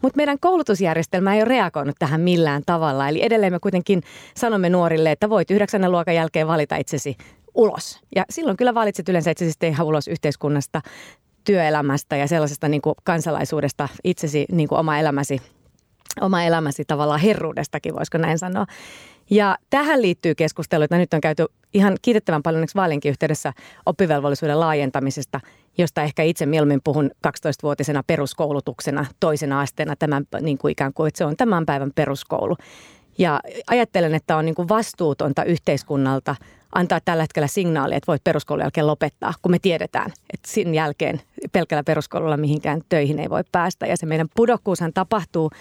Mutta 0.01 0.17
meidän 0.17 0.39
koulutusjärjestelmä 0.39 1.33
ei 1.33 1.39
ole 1.39 1.49
reagoinut 1.49 1.95
tähän 1.99 2.21
millään 2.21 2.63
tavalla. 2.65 3.09
Eli 3.09 3.23
edelleen 3.23 3.53
me 3.53 3.59
kuitenkin 3.59 4.03
sanomme 4.35 4.69
nuorille, 4.69 5.11
että 5.11 5.29
voit 5.29 5.51
yhdeksännen 5.51 5.91
luokan 5.91 6.15
jälkeen 6.15 6.47
valita 6.47 6.75
itsesi 6.75 7.17
ulos. 7.57 7.99
Ja 8.15 8.25
silloin 8.29 8.57
kyllä 8.57 8.73
valitset 8.73 9.09
yleensä 9.09 9.31
itsesi 9.31 9.67
ihan 9.67 9.87
ulos 9.87 10.07
yhteiskunnasta, 10.07 10.81
työelämästä 11.43 12.15
ja 12.15 12.27
sellaisesta 12.27 12.67
niin 12.67 12.81
kuin 12.81 12.95
kansalaisuudesta 13.03 13.89
itsesi 14.03 14.45
niin 14.51 14.67
kuin 14.67 14.79
oma 14.79 14.99
elämäsi 14.99 15.41
oma 16.21 16.43
elämäsi 16.43 16.85
tavallaan 16.85 17.19
herruudestakin, 17.19 17.95
voisiko 17.95 18.17
näin 18.17 18.39
sanoa. 18.39 18.65
Ja 19.29 19.57
tähän 19.69 20.01
liittyy 20.01 20.35
keskustelu, 20.35 20.83
että 20.83 20.97
nyt 20.97 21.13
on 21.13 21.21
käyty 21.21 21.45
ihan 21.73 21.97
kiitettävän 22.01 22.43
paljon 22.43 22.67
vaalinkin 22.75 23.09
yhteydessä 23.09 23.53
oppivelvollisuuden 23.85 24.59
laajentamisesta, 24.59 25.39
josta 25.77 26.03
ehkä 26.03 26.23
itse 26.23 26.45
mieluummin 26.45 26.81
puhun 26.83 27.11
12-vuotisena 27.27 28.03
peruskoulutuksena, 28.07 29.05
toisena 29.19 29.61
asteena, 29.61 29.95
tämän, 29.95 30.25
niin 30.41 30.57
kuin 30.57 30.71
ikään 30.71 30.93
kuin, 30.93 31.07
että 31.07 31.17
se 31.17 31.25
on 31.25 31.37
tämän 31.37 31.65
päivän 31.65 31.91
peruskoulu. 31.95 32.55
Ja 33.17 33.39
ajattelen, 33.67 34.15
että 34.15 34.37
on 34.37 34.45
niin 34.45 34.55
kuin 34.55 34.69
vastuutonta 34.69 35.43
yhteiskunnalta 35.43 36.35
antaa 36.75 36.99
tällä 37.05 37.23
hetkellä 37.23 37.47
signaali, 37.47 37.95
että 37.95 38.07
voit 38.07 38.23
peruskoulun 38.23 38.63
jälkeen 38.63 38.87
lopettaa, 38.87 39.33
kun 39.41 39.51
me 39.51 39.59
tiedetään, 39.59 40.13
että 40.33 40.51
sin 40.51 40.73
jälkeen 40.73 41.21
pelkällä 41.51 41.83
peruskoululla 41.83 42.37
mihinkään 42.37 42.81
töihin 42.89 43.19
ei 43.19 43.29
voi 43.29 43.43
päästä. 43.51 43.85
Ja 43.85 43.97
se 43.97 44.05
meidän 44.05 44.27
pudokkuushan 44.35 44.93
tapahtuu 44.93 45.51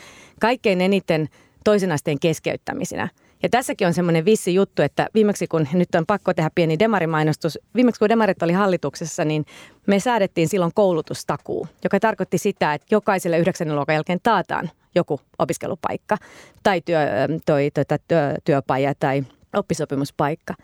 kaikkein 0.41 0.81
eniten 0.81 1.29
toisen 1.65 1.93
asteen 1.93 2.21
keskeyttämisinä. 2.21 3.09
Ja 3.43 3.49
tässäkin 3.49 3.87
on 3.87 3.95
semmoinen 3.95 4.25
vissi 4.25 4.55
juttu, 4.55 4.83
että 4.83 5.09
viimeksi 5.15 5.47
kun, 5.47 5.69
nyt 5.73 5.95
on 5.95 6.07
pakko 6.07 6.35
tehdä 6.35 6.51
pieni 6.55 6.79
demarimainostus, 6.79 7.59
viimeksi 7.75 7.99
kun 7.99 8.09
demarit 8.09 8.43
oli 8.43 8.53
hallituksessa, 8.53 9.25
niin 9.25 9.45
me 9.87 10.01
säädettiin 10.01 10.49
silloin 10.49 10.73
koulutustakuu, 10.75 11.69
joka 11.85 12.01
tarkoitti 12.01 12.39
sitä, 12.39 12.75
että 12.75 12.87
jokaiselle 12.91 13.39
yhdeksännen 13.39 13.77
luokan 13.77 13.95
jälkeen 13.95 14.21
taataan 14.23 14.71
joku 14.95 15.21
opiskelupaikka 15.39 16.17
tai 16.63 16.81
työ, 16.81 17.01
toi, 17.47 17.71
tuota, 17.75 17.99
työ, 18.09 18.35
työpaja 18.45 18.95
tai 18.95 19.25
oppisopimuspaikka. 19.57 20.55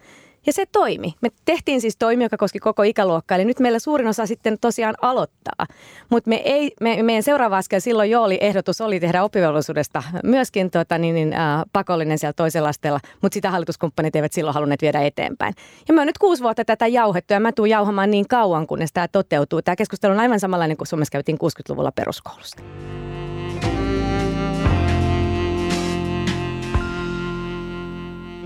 Ja 0.46 0.52
se 0.52 0.66
toimi. 0.72 1.14
Me 1.20 1.28
tehtiin 1.44 1.80
siis 1.80 1.96
toimi, 1.96 2.24
joka 2.24 2.36
koski 2.36 2.58
koko 2.58 2.82
ikäluokkaa, 2.82 3.36
eli 3.36 3.44
nyt 3.44 3.60
meillä 3.60 3.78
suurin 3.78 4.08
osa 4.08 4.26
sitten 4.26 4.58
tosiaan 4.60 4.94
aloittaa. 5.02 5.66
Mutta 6.10 6.28
me 6.28 6.36
ei, 6.36 6.72
me, 6.80 7.02
meidän 7.02 7.22
seuraava 7.22 7.56
askel 7.56 7.80
silloin 7.80 8.10
jo 8.10 8.22
oli, 8.22 8.38
ehdotus 8.40 8.80
oli 8.80 9.00
tehdä 9.00 9.24
oppivelvollisuudesta 9.24 10.02
myöskin 10.24 10.70
tota, 10.70 10.98
niin, 10.98 11.14
niin, 11.14 11.32
äh, 11.32 11.62
pakollinen 11.72 12.18
siellä 12.18 12.32
toisella 12.32 12.68
asteella, 12.68 13.00
mutta 13.22 13.34
sitä 13.34 13.50
hallituskumppanit 13.50 14.16
eivät 14.16 14.32
silloin 14.32 14.54
halunneet 14.54 14.82
viedä 14.82 15.00
eteenpäin. 15.00 15.54
Ja 15.88 15.94
me 15.94 16.00
on 16.00 16.06
nyt 16.06 16.18
kuusi 16.18 16.42
vuotta 16.42 16.64
tätä 16.64 16.86
jauhettu 16.86 17.32
ja 17.32 17.40
mä 17.40 17.52
tuun 17.52 17.70
jauhamaan 17.70 18.10
niin 18.10 18.28
kauan, 18.28 18.66
kunnes 18.66 18.92
tämä 18.92 19.08
toteutuu. 19.08 19.62
Tämä 19.62 19.76
keskustelu 19.76 20.12
on 20.12 20.20
aivan 20.20 20.40
samanlainen 20.40 20.76
kuin 20.76 20.88
Suomessa 20.88 21.12
käytiin 21.12 21.38
60-luvulla 21.42 21.92
peruskoulusta. 21.92 22.62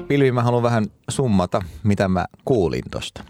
Pilvi, 0.08 0.32
mä 0.32 0.42
haluan 0.42 0.62
vähän 0.62 0.86
summata, 1.08 1.62
mitä 1.82 2.08
mä 2.08 2.26
kuulin 2.44 2.82
tosta. 2.90 3.25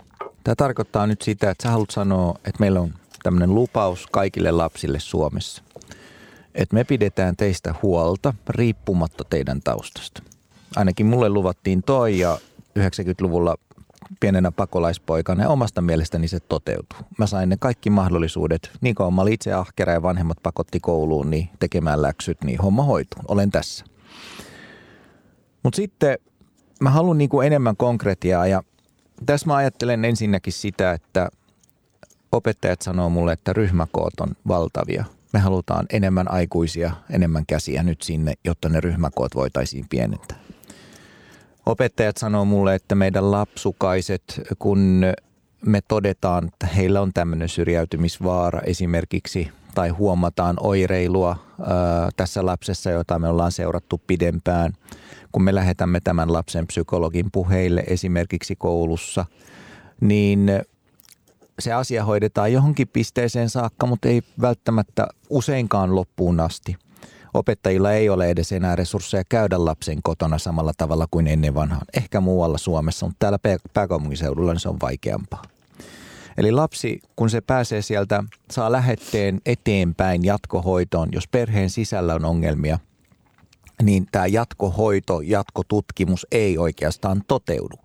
Tämä 0.44 0.54
tarkoittaa 0.54 1.06
nyt 1.06 1.22
sitä, 1.22 1.50
että 1.50 1.62
sä 1.62 1.70
haluat 1.70 1.90
sanoa, 1.90 2.34
että 2.34 2.60
meillä 2.60 2.80
on 2.80 2.94
tämmöinen 3.22 3.54
lupaus 3.54 4.06
kaikille 4.06 4.50
lapsille 4.50 5.00
Suomessa. 5.00 5.62
Että 6.54 6.74
me 6.74 6.84
pidetään 6.84 7.36
teistä 7.36 7.74
huolta 7.82 8.34
riippumatta 8.48 9.24
teidän 9.24 9.60
taustasta. 9.64 10.22
Ainakin 10.76 11.06
mulle 11.06 11.28
luvattiin 11.28 11.82
toi 11.82 12.18
ja 12.18 12.38
90-luvulla 12.78 13.56
pienenä 14.20 14.50
pakolaispoikana 14.50 15.42
ja 15.42 15.48
omasta 15.48 15.82
mielestäni 15.82 16.28
se 16.28 16.40
toteutuu. 16.40 16.98
Mä 17.18 17.26
sain 17.26 17.48
ne 17.48 17.56
kaikki 17.60 17.90
mahdollisuudet, 17.90 18.70
niin 18.80 18.94
kuin 18.94 19.14
mä 19.14 19.22
olin 19.22 19.34
itse 19.34 19.52
ahkera 19.52 19.92
ja 19.92 20.02
vanhemmat 20.02 20.38
pakotti 20.42 20.80
kouluun, 20.80 21.30
niin 21.30 21.48
tekemään 21.58 22.02
läksyt, 22.02 22.44
niin 22.44 22.60
homma 22.60 22.82
hoituu. 22.82 23.22
Olen 23.28 23.50
tässä. 23.50 23.84
Mutta 25.62 25.76
sitten 25.76 26.18
mä 26.80 26.90
haluan 26.90 27.18
niin 27.18 27.30
kuin 27.30 27.46
enemmän 27.46 27.76
konkretiaa 27.76 28.46
ja 28.46 28.62
tässä 29.26 29.46
mä 29.46 29.56
ajattelen 29.56 30.04
ensinnäkin 30.04 30.52
sitä, 30.52 30.92
että 30.92 31.28
opettajat 32.32 32.82
sanoo 32.82 33.10
mulle, 33.10 33.32
että 33.32 33.52
ryhmäkoot 33.52 34.20
on 34.20 34.28
valtavia. 34.48 35.04
Me 35.32 35.40
halutaan 35.40 35.86
enemmän 35.90 36.30
aikuisia, 36.30 36.92
enemmän 37.10 37.46
käsiä 37.46 37.82
nyt 37.82 38.02
sinne, 38.02 38.34
jotta 38.44 38.68
ne 38.68 38.80
ryhmäkoot 38.80 39.34
voitaisiin 39.34 39.86
pienentää. 39.90 40.38
Opettajat 41.66 42.16
sanoo 42.16 42.44
mulle, 42.44 42.74
että 42.74 42.94
meidän 42.94 43.30
lapsukaiset, 43.30 44.40
kun 44.58 45.02
me 45.66 45.80
todetaan, 45.88 46.48
että 46.48 46.66
heillä 46.66 47.00
on 47.00 47.12
tämmöinen 47.12 47.48
syrjäytymisvaara 47.48 48.60
esimerkiksi, 48.60 49.48
tai 49.74 49.88
huomataan 49.88 50.56
oireilua 50.60 51.36
ää, 51.60 52.08
tässä 52.16 52.46
lapsessa, 52.46 52.90
jota 52.90 53.18
me 53.18 53.28
ollaan 53.28 53.52
seurattu 53.52 54.00
pidempään– 54.06 54.72
kun 55.32 55.42
me 55.42 55.54
lähetämme 55.54 56.00
tämän 56.00 56.32
lapsen 56.32 56.66
psykologin 56.66 57.30
puheille 57.32 57.84
esimerkiksi 57.86 58.56
koulussa, 58.56 59.24
niin 60.00 60.50
se 61.58 61.72
asia 61.72 62.04
hoidetaan 62.04 62.52
johonkin 62.52 62.88
pisteeseen 62.88 63.50
saakka, 63.50 63.86
mutta 63.86 64.08
ei 64.08 64.22
välttämättä 64.40 65.08
useinkaan 65.30 65.94
loppuun 65.94 66.40
asti. 66.40 66.76
Opettajilla 67.34 67.92
ei 67.92 68.08
ole 68.08 68.26
edes 68.26 68.52
enää 68.52 68.76
resursseja 68.76 69.24
käydä 69.28 69.64
lapsen 69.64 70.02
kotona 70.02 70.38
samalla 70.38 70.72
tavalla 70.76 71.06
kuin 71.10 71.26
ennen 71.26 71.54
vanhaan. 71.54 71.86
Ehkä 71.96 72.20
muualla 72.20 72.58
Suomessa, 72.58 73.06
mutta 73.06 73.16
täällä 73.18 73.38
pääkaupunkiseudulla 73.74 74.52
niin 74.52 74.60
se 74.60 74.68
on 74.68 74.80
vaikeampaa. 74.82 75.42
Eli 76.36 76.52
lapsi, 76.52 77.00
kun 77.16 77.30
se 77.30 77.40
pääsee 77.40 77.82
sieltä, 77.82 78.24
saa 78.50 78.72
lähetteen 78.72 79.40
eteenpäin 79.46 80.24
jatkohoitoon, 80.24 81.08
jos 81.12 81.28
perheen 81.28 81.70
sisällä 81.70 82.14
on 82.14 82.24
ongelmia– 82.24 82.78
niin 83.82 84.06
tämä 84.12 84.26
jatkohoito, 84.26 85.20
jatkotutkimus 85.20 86.26
ei 86.32 86.58
oikeastaan 86.58 87.22
toteudu. 87.28 87.76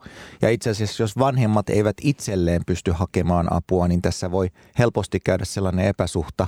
Ja 0.41 0.49
itse 0.49 0.69
asiassa, 0.69 1.03
jos 1.03 1.17
vanhemmat 1.17 1.69
eivät 1.69 1.97
itselleen 2.01 2.61
pysty 2.65 2.91
hakemaan 2.91 3.53
apua, 3.53 3.87
niin 3.87 4.01
tässä 4.01 4.31
voi 4.31 4.49
helposti 4.79 5.19
käydä 5.19 5.45
sellainen 5.45 5.85
epäsuhta, 5.85 6.47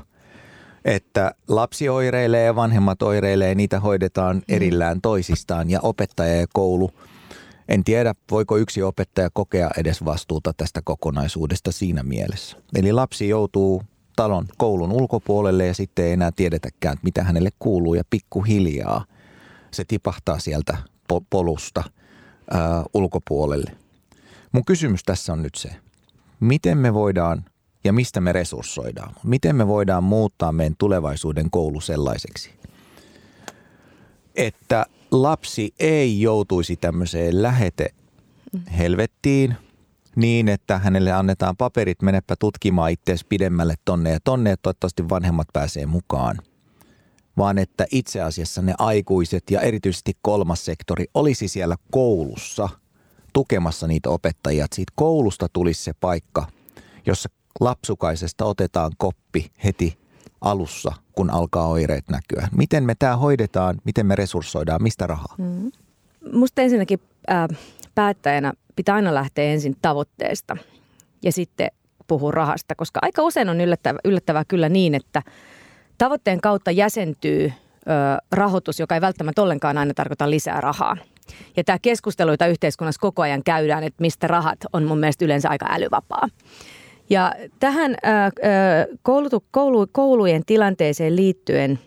että 0.85 1.31
lapsi 1.47 1.89
oireilee 1.89 2.45
ja 2.45 2.55
vanhemmat 2.55 3.01
oireilee, 3.01 3.55
niitä 3.55 3.79
hoidetaan 3.79 4.35
mm. 4.35 4.43
erillään 4.47 5.01
toisistaan 5.01 5.69
ja 5.69 5.79
opettaja 5.81 6.35
ja 6.35 6.47
koulu– 6.53 6.91
en 7.67 7.83
tiedä, 7.83 8.13
voiko 8.31 8.57
yksi 8.57 8.83
opettaja 8.83 9.29
kokea 9.33 9.69
edes 9.77 10.05
vastuuta 10.05 10.53
tästä 10.57 10.81
kokonaisuudesta 10.83 11.71
siinä 11.71 12.03
mielessä. 12.03 12.57
Eli 12.75 12.91
lapsi 12.91 13.29
joutuu 13.29 13.83
talon 14.15 14.47
koulun 14.57 14.91
ulkopuolelle 14.91 15.67
ja 15.67 15.73
sitten 15.73 16.05
ei 16.05 16.11
enää 16.11 16.31
tiedetäkään, 16.35 16.97
mitä 17.03 17.23
hänelle 17.23 17.49
kuuluu 17.59 17.93
ja 17.93 18.03
pikkuhiljaa 18.09 19.05
se 19.73 19.85
tipahtaa 19.87 20.39
sieltä 20.39 20.77
polusta 21.29 21.83
ää, 22.51 22.83
ulkopuolelle. 22.93 23.71
Mun 24.51 24.65
kysymys 24.65 25.03
tässä 25.03 25.33
on 25.33 25.41
nyt 25.41 25.55
se, 25.55 25.69
miten 26.39 26.77
me 26.77 26.93
voidaan 26.93 27.45
ja 27.83 27.93
mistä 27.93 28.21
me 28.21 28.31
resurssoidaan? 28.31 29.15
Miten 29.23 29.55
me 29.55 29.67
voidaan 29.67 30.03
muuttaa 30.03 30.51
meidän 30.51 30.75
tulevaisuuden 30.77 31.49
koulu 31.49 31.81
sellaiseksi, 31.81 32.51
että 34.35 34.85
lapsi 35.11 35.73
ei 35.79 36.21
joutuisi 36.21 36.75
tämmöiseen 36.75 37.43
lähete 37.43 37.89
helvettiin 38.77 39.55
niin, 40.15 40.49
että 40.49 40.79
hänelle 40.79 41.11
annetaan 41.11 41.57
paperit, 41.57 42.01
menepä 42.01 42.35
tutkimaan 42.39 42.91
itseäsi 42.91 43.25
pidemmälle 43.29 43.75
tonne 43.85 44.11
ja 44.11 44.19
tonne 44.23 44.49
ja 44.49 44.57
toivottavasti 44.57 45.09
vanhemmat 45.09 45.47
pääsee 45.53 45.85
mukaan– 45.85 46.37
vaan 47.37 47.57
että 47.57 47.85
itse 47.91 48.21
asiassa 48.21 48.61
ne 48.61 48.73
aikuiset 48.79 49.51
ja 49.51 49.61
erityisesti 49.61 50.11
kolmas 50.21 50.65
sektori 50.65 51.05
olisi 51.13 51.47
siellä 51.47 51.75
koulussa 51.91 52.69
tukemassa 53.33 53.87
niitä 53.87 54.09
opettajia. 54.09 54.65
Että 54.65 54.75
siitä 54.75 54.93
koulusta 54.95 55.47
tulisi 55.53 55.83
se 55.83 55.93
paikka, 55.93 56.47
jossa 57.05 57.29
lapsukaisesta 57.59 58.45
otetaan 58.45 58.91
koppi 58.97 59.51
heti 59.63 59.97
alussa, 60.41 60.91
kun 61.11 61.29
alkaa 61.29 61.67
oireet 61.67 62.09
näkyä. 62.09 62.47
Miten 62.57 62.83
me 62.83 62.95
tämä 62.95 63.17
hoidetaan, 63.17 63.81
miten 63.83 64.05
me 64.05 64.15
resurssoidaan, 64.15 64.83
mistä 64.83 65.07
rahaa? 65.07 65.35
Mm. 65.37 65.71
Musta 66.33 66.61
ensinnäkin 66.61 66.99
äh, 67.31 67.47
päättäjänä 67.95 68.53
pitää 68.75 68.95
aina 68.95 69.13
lähteä 69.13 69.45
ensin 69.45 69.75
tavoitteesta 69.81 70.57
ja 71.23 71.31
sitten 71.31 71.67
puhua 72.07 72.31
rahasta, 72.31 72.75
koska 72.75 72.99
aika 73.03 73.23
usein 73.23 73.49
on 73.49 73.61
yllättävää, 73.61 73.99
yllättävää 74.05 74.45
kyllä 74.45 74.69
niin, 74.69 74.95
että– 74.95 75.21
Tavoitteen 76.03 76.41
kautta 76.41 76.71
jäsentyy 76.71 77.45
ö, 77.53 77.91
rahoitus, 78.31 78.79
joka 78.79 78.95
ei 78.95 79.01
välttämättä 79.01 79.41
ollenkaan 79.41 79.77
aina 79.77 79.93
tarkoita 79.93 80.29
lisää 80.29 80.61
rahaa. 80.61 80.97
Ja 81.57 81.63
tämä 81.63 81.79
keskustelu, 81.81 82.31
jota 82.31 82.47
yhteiskunnassa 82.47 82.99
koko 83.01 83.21
ajan 83.21 83.43
käydään, 83.43 83.83
että 83.83 84.01
mistä 84.01 84.27
rahat 84.27 84.57
on 84.73 84.83
mun 84.83 84.99
mielestä 84.99 85.25
yleensä 85.25 85.49
aika 85.49 85.65
älyvapaa. 85.69 86.27
Ja 87.09 87.33
tähän 87.59 87.95
koulutu, 89.01 89.43
koulu, 89.51 89.87
koulujen 89.91 90.45
tilanteeseen 90.45 91.15
liittyen, 91.15 91.79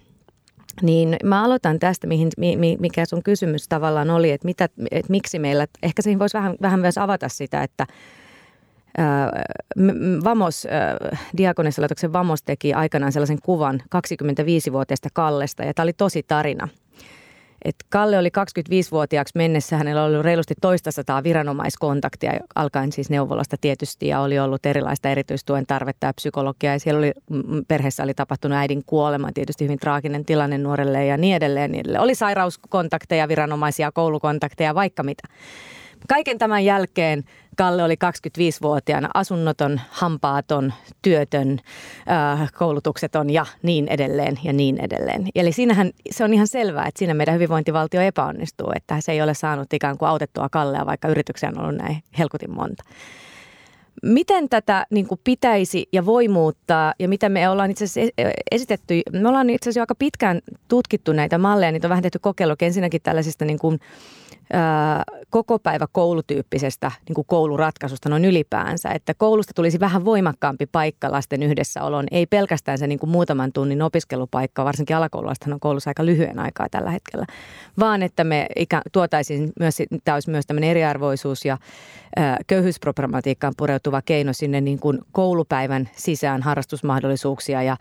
niin 0.83 1.17
mä 1.25 1.45
aloitan 1.45 1.79
tästä, 1.79 2.07
mihin, 2.07 2.31
mikä 2.79 3.05
sun 3.05 3.23
kysymys 3.23 3.69
tavallaan 3.69 4.11
oli, 4.11 4.31
että, 4.31 4.47
mitä, 4.47 4.69
että 4.91 5.11
miksi 5.11 5.39
meillä, 5.39 5.67
ehkä 5.83 6.03
siihen 6.03 6.19
voisi 6.19 6.39
vähän, 6.39 6.57
vähän 6.63 6.81
myös 6.81 6.99
avata 6.99 7.29
sitä, 7.29 7.63
että 7.63 7.87
Vamos, 10.25 10.67
Diakonissalaitoksen 11.37 12.13
Vamos 12.13 12.43
teki 12.43 12.75
aikanaan 12.75 13.13
sellaisen 13.13 13.43
kuvan 13.43 13.83
25-vuotiaasta 13.97 15.09
Kallesta 15.13 15.63
ja 15.63 15.75
tämä 15.75 15.85
oli 15.85 15.93
tosi 15.93 16.23
tarina. 16.23 16.69
Et 17.65 17.77
Kalle 17.89 18.19
oli 18.19 18.29
25-vuotiaaksi 18.29 19.33
mennessä, 19.37 19.77
hänellä 19.77 20.05
oli 20.05 20.23
reilusti 20.23 20.55
toista 20.61 20.91
sataa 20.91 21.23
viranomaiskontaktia, 21.23 22.33
alkaen 22.55 22.93
siis 22.93 23.11
neuvolasta 23.11 23.57
tietysti, 23.61 24.09
ja 24.09 24.21
oli 24.21 24.39
ollut 24.39 24.67
erilaista 24.67 25.09
erityistuen 25.09 25.67
tarvetta 25.67 26.07
ja 26.07 26.13
psykologiaa. 26.13 26.73
Ja 26.73 26.81
siellä 26.81 26.99
oli, 26.99 27.13
perheessä 27.69 28.03
oli 28.03 28.15
tapahtunut 28.15 28.59
äidin 28.59 28.83
kuolema, 28.87 29.33
tietysti 29.35 29.65
hyvin 29.65 29.79
traaginen 29.79 30.25
tilanne 30.25 30.59
nuorelle 30.59 31.07
ja 31.07 31.17
niin 31.17 31.37
edelleen. 31.37 31.73
Niin 31.73 31.81
edelleen. 31.81 32.03
Oli 32.03 32.15
sairauskontakteja, 32.15 33.29
viranomaisia, 33.29 33.93
koulukontakteja, 33.93 34.75
vaikka 34.75 35.03
mitä. 35.03 35.29
Kaiken 36.09 36.39
tämän 36.39 36.65
jälkeen 36.65 37.25
Kalle 37.57 37.83
oli 37.83 37.95
25-vuotiaana 37.95 39.09
asunnoton, 39.15 39.81
hampaaton, 39.91 40.73
työtön, 41.03 41.59
äh, 42.11 42.53
koulutukseton 42.53 43.31
ja 43.31 43.47
niin 43.63 43.89
edelleen 43.89 44.39
ja 44.45 44.53
niin 44.53 44.81
edelleen. 44.81 45.29
Eli 45.35 45.53
siinähän 45.53 45.91
se 46.11 46.25
on 46.25 46.35
ihan 46.35 46.47
selvää, 46.47 46.87
että 46.87 46.99
siinä 46.99 47.15
meidän 47.15 47.35
hyvinvointivaltio 47.35 48.01
epäonnistuu, 48.01 48.73
että 48.77 49.01
se 49.01 49.13
ei 49.13 49.23
ole 49.23 49.35
saanut 49.35 49.73
ikään 49.73 49.99
kuin 49.99 50.09
autettua 50.09 50.49
Kallea, 50.49 50.87
vaikka 50.87 51.09
yrityksiä 51.09 51.49
on 51.49 51.61
ollut 51.61 51.77
näin 51.77 52.03
helkutin 52.19 52.51
monta. 52.51 52.85
Miten 54.03 54.49
tätä 54.49 54.87
niin 54.91 55.07
kuin 55.07 55.21
pitäisi 55.25 55.89
ja 55.93 56.07
voi 56.07 56.29
muuttaa 56.29 56.95
ja 56.99 57.09
mitä 57.09 57.29
me 57.29 57.49
ollaan 57.49 57.71
itse 57.71 57.85
asiassa 57.85 58.13
esitetty, 58.51 59.03
me 59.13 59.29
ollaan 59.29 59.51
itse 59.51 59.71
asiassa 59.71 59.83
aika 59.83 59.95
pitkään 59.95 60.41
tutkittu 60.69 61.13
näitä 61.13 61.39
malleja, 61.39 61.73
niitä 61.73 61.87
on 61.87 61.91
vähän 61.91 62.03
tehty 62.03 62.19
kokeilu 62.19 62.55
ensinnäkin 62.61 63.03
tällaisista 63.03 63.45
niin 63.45 63.59
kuin, 63.59 63.81
koko 65.31 65.59
päivä 65.59 65.87
koulutyyppisestä 65.93 66.93
niin 67.09 67.15
kuin 67.15 67.27
kouluratkaisusta 67.27 68.09
noin 68.09 68.25
ylipäänsä, 68.25 68.91
että 68.91 69.15
koulusta 69.15 69.53
tulisi 69.55 69.81
vähän 69.81 70.05
voimakkaampi 70.05 70.67
paikka 70.67 71.13
lasten 71.13 71.43
yhdessäoloon, 71.43 72.07
ei 72.11 72.27
pelkästään 72.27 72.79
se 72.79 72.87
niin 72.87 72.99
kuin 72.99 73.11
muutaman 73.11 73.53
tunnin 73.53 73.83
opiskelupaikka, 73.83 74.65
varsinkin 74.65 74.97
alakoululaistahan 74.97 75.55
on 75.55 75.61
koulussa 75.61 75.91
aika 75.91 76.07
lyhyen 76.07 76.39
aikaa 76.39 76.69
tällä 76.71 76.91
hetkellä, 76.91 77.27
vaan 77.79 78.03
että 78.03 78.25
me 78.25 78.47
ikä, 78.57 78.83
tuotaisiin 78.93 79.53
myös, 79.61 79.83
tämä 80.05 80.17
olisi 80.17 80.31
myös 80.31 80.47
tämmöinen 80.47 80.71
eriarvoisuus 80.71 81.45
ja 81.45 81.59
ää, 82.17 82.39
köyhyysproblematiikkaan 82.47 83.55
pureutuva 83.57 84.03
keino 84.03 84.33
sinne 84.33 84.61
niin 84.61 84.79
kuin 84.79 84.99
koulupäivän 85.13 85.89
sisään 85.97 86.43
harrastusmahdollisuuksia 86.43 87.63
ja 87.63 87.77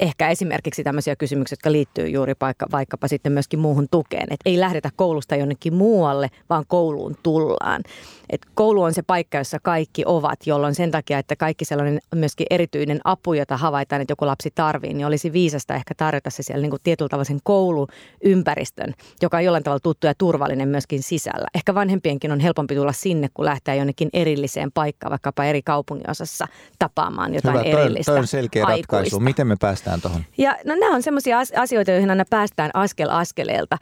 ehkä 0.00 0.28
esimerkiksi 0.30 0.84
tämmöisiä 0.84 1.16
kysymyksiä, 1.16 1.54
jotka 1.54 1.72
liittyy 1.72 2.08
juuri 2.08 2.34
paikka, 2.34 2.66
vaikkapa 2.72 3.08
sitten 3.08 3.32
myöskin 3.32 3.58
muuhun 3.58 3.88
tukeen. 3.90 4.22
Että 4.22 4.50
ei 4.50 4.60
lähdetä 4.60 4.90
koulusta 4.96 5.36
jonnekin 5.36 5.74
muualle, 5.74 6.30
vaan 6.50 6.64
kouluun 6.68 7.16
tullaan. 7.22 7.82
Et 8.30 8.40
koulu 8.54 8.82
on 8.82 8.94
se 8.94 9.02
paikka, 9.02 9.38
jossa 9.38 9.58
kaikki 9.62 10.02
ovat, 10.06 10.46
jolloin 10.46 10.74
sen 10.74 10.90
takia, 10.90 11.18
että 11.18 11.36
kaikki 11.36 11.64
sellainen 11.64 12.00
myöskin 12.14 12.46
erityinen 12.50 13.00
apu, 13.04 13.34
jota 13.34 13.56
havaitaan, 13.56 14.02
että 14.02 14.12
joku 14.12 14.26
lapsi 14.26 14.50
tarvii, 14.54 14.94
niin 14.94 15.06
olisi 15.06 15.32
viisasta 15.32 15.74
ehkä 15.74 15.94
tarjota 15.96 16.30
se 16.30 16.42
siellä 16.42 16.62
niin 16.62 16.70
kuin 16.70 16.82
tietyllä 16.82 17.08
tavalla 17.08 17.24
sen 17.24 17.40
kouluympäristön, 17.44 18.94
joka 19.22 19.36
on 19.36 19.44
jollain 19.44 19.64
tavalla 19.64 19.80
tuttu 19.80 20.06
ja 20.06 20.14
turvallinen 20.18 20.68
myöskin 20.68 21.02
sisällä. 21.02 21.46
Ehkä 21.54 21.74
vanhempienkin 21.74 22.32
on 22.32 22.40
helpompi 22.40 22.74
tulla 22.74 22.92
sinne, 22.92 23.28
kun 23.34 23.44
lähtee 23.44 23.76
jonnekin 23.76 24.08
erilliseen 24.12 24.72
paikkaan, 24.72 25.10
vaikkapa 25.10 25.44
eri 25.44 25.62
kaupunginosassa 25.62 26.46
tapaamaan 26.78 27.34
jotain 27.34 27.58
Hyvä, 27.58 27.82
erillistä 27.82 28.12
toi 28.12 28.18
on 28.18 28.26
selkeä 28.26 28.66
aikuista. 28.66 28.96
ratkaisu. 28.96 29.20
Miten 29.20 29.46
me 29.46 29.56
päästään 29.60 30.00
tuohon? 30.00 30.24
Ja 30.38 30.56
no, 30.64 30.74
nämä 30.74 30.94
on 30.94 31.02
sellaisia 31.02 31.38
asioita, 31.56 31.90
joihin 31.90 32.10
aina 32.10 32.24
päästään 32.30 32.70
askel 32.74 33.08
askeleelta. 33.10 33.78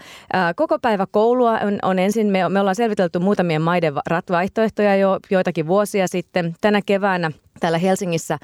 Koko 0.57 0.79
päivä 0.79 1.07
koulua 1.11 1.53
on, 1.53 1.79
on 1.83 1.99
ensin, 1.99 2.27
me, 2.27 2.49
me 2.49 2.61
ollaan 2.61 2.77
selvitelty 2.77 3.19
muutamien 3.19 3.63
maiden 3.63 3.95
ratvaihtoehtoja 4.35 4.97
jo 4.97 5.19
joitakin 5.31 5.67
vuosia 5.67 6.09
sitten. 6.09 6.55
Tänä 6.61 6.81
keväänä 6.87 7.31
täällä 7.61 7.79
Helsingissä 7.79 8.39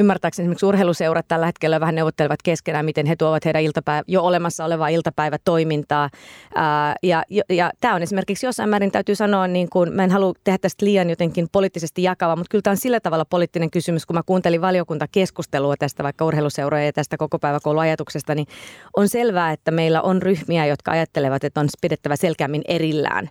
ymmärtääkseni 0.00 0.44
esimerkiksi 0.44 0.66
urheiluseurat 0.66 1.28
tällä 1.28 1.46
hetkellä 1.46 1.80
vähän 1.80 1.94
neuvottelevat 1.94 2.42
keskenään, 2.42 2.84
miten 2.84 3.06
he 3.06 3.16
tuovat 3.16 3.44
heidän 3.44 3.62
iltapäivä, 3.62 4.02
jo 4.06 4.22
olemassa 4.22 4.64
olevaa 4.64 4.88
iltapäivätoimintaa. 4.88 6.10
Ää, 6.54 6.94
ja, 7.02 7.22
ja, 7.48 7.70
tämä 7.80 7.94
on 7.94 8.02
esimerkiksi 8.02 8.46
jossain 8.46 8.68
määrin 8.68 8.90
täytyy 8.90 9.14
sanoa, 9.14 9.46
niin 9.46 9.68
kuin, 9.70 9.92
mä 9.92 10.04
en 10.04 10.10
halua 10.10 10.32
tehdä 10.44 10.58
tästä 10.58 10.86
liian 10.86 11.10
jotenkin 11.10 11.48
poliittisesti 11.52 12.02
jakava, 12.02 12.36
mutta 12.36 12.50
kyllä 12.50 12.62
tämä 12.62 12.72
on 12.72 12.76
sillä 12.76 13.00
tavalla 13.00 13.24
poliittinen 13.24 13.70
kysymys, 13.70 14.06
kun 14.06 14.16
mä 14.16 14.22
kuuntelin 14.26 14.60
valiokuntakeskustelua 14.60 15.74
tästä 15.76 16.02
vaikka 16.02 16.24
urheiluseuroja 16.24 16.84
ja 16.84 16.92
tästä 16.92 17.16
koko 17.16 17.38
päiväkouluajatuksesta, 17.38 18.34
niin 18.34 18.46
on 18.96 19.08
selvää, 19.08 19.52
että 19.52 19.70
meillä 19.70 20.02
on 20.02 20.22
ryhmiä, 20.22 20.66
jotka 20.66 20.90
ajattelevat, 20.90 21.44
että 21.44 21.60
on 21.60 21.68
pidettävä 21.80 22.16
selkeämmin 22.16 22.62
erillään 22.68 23.28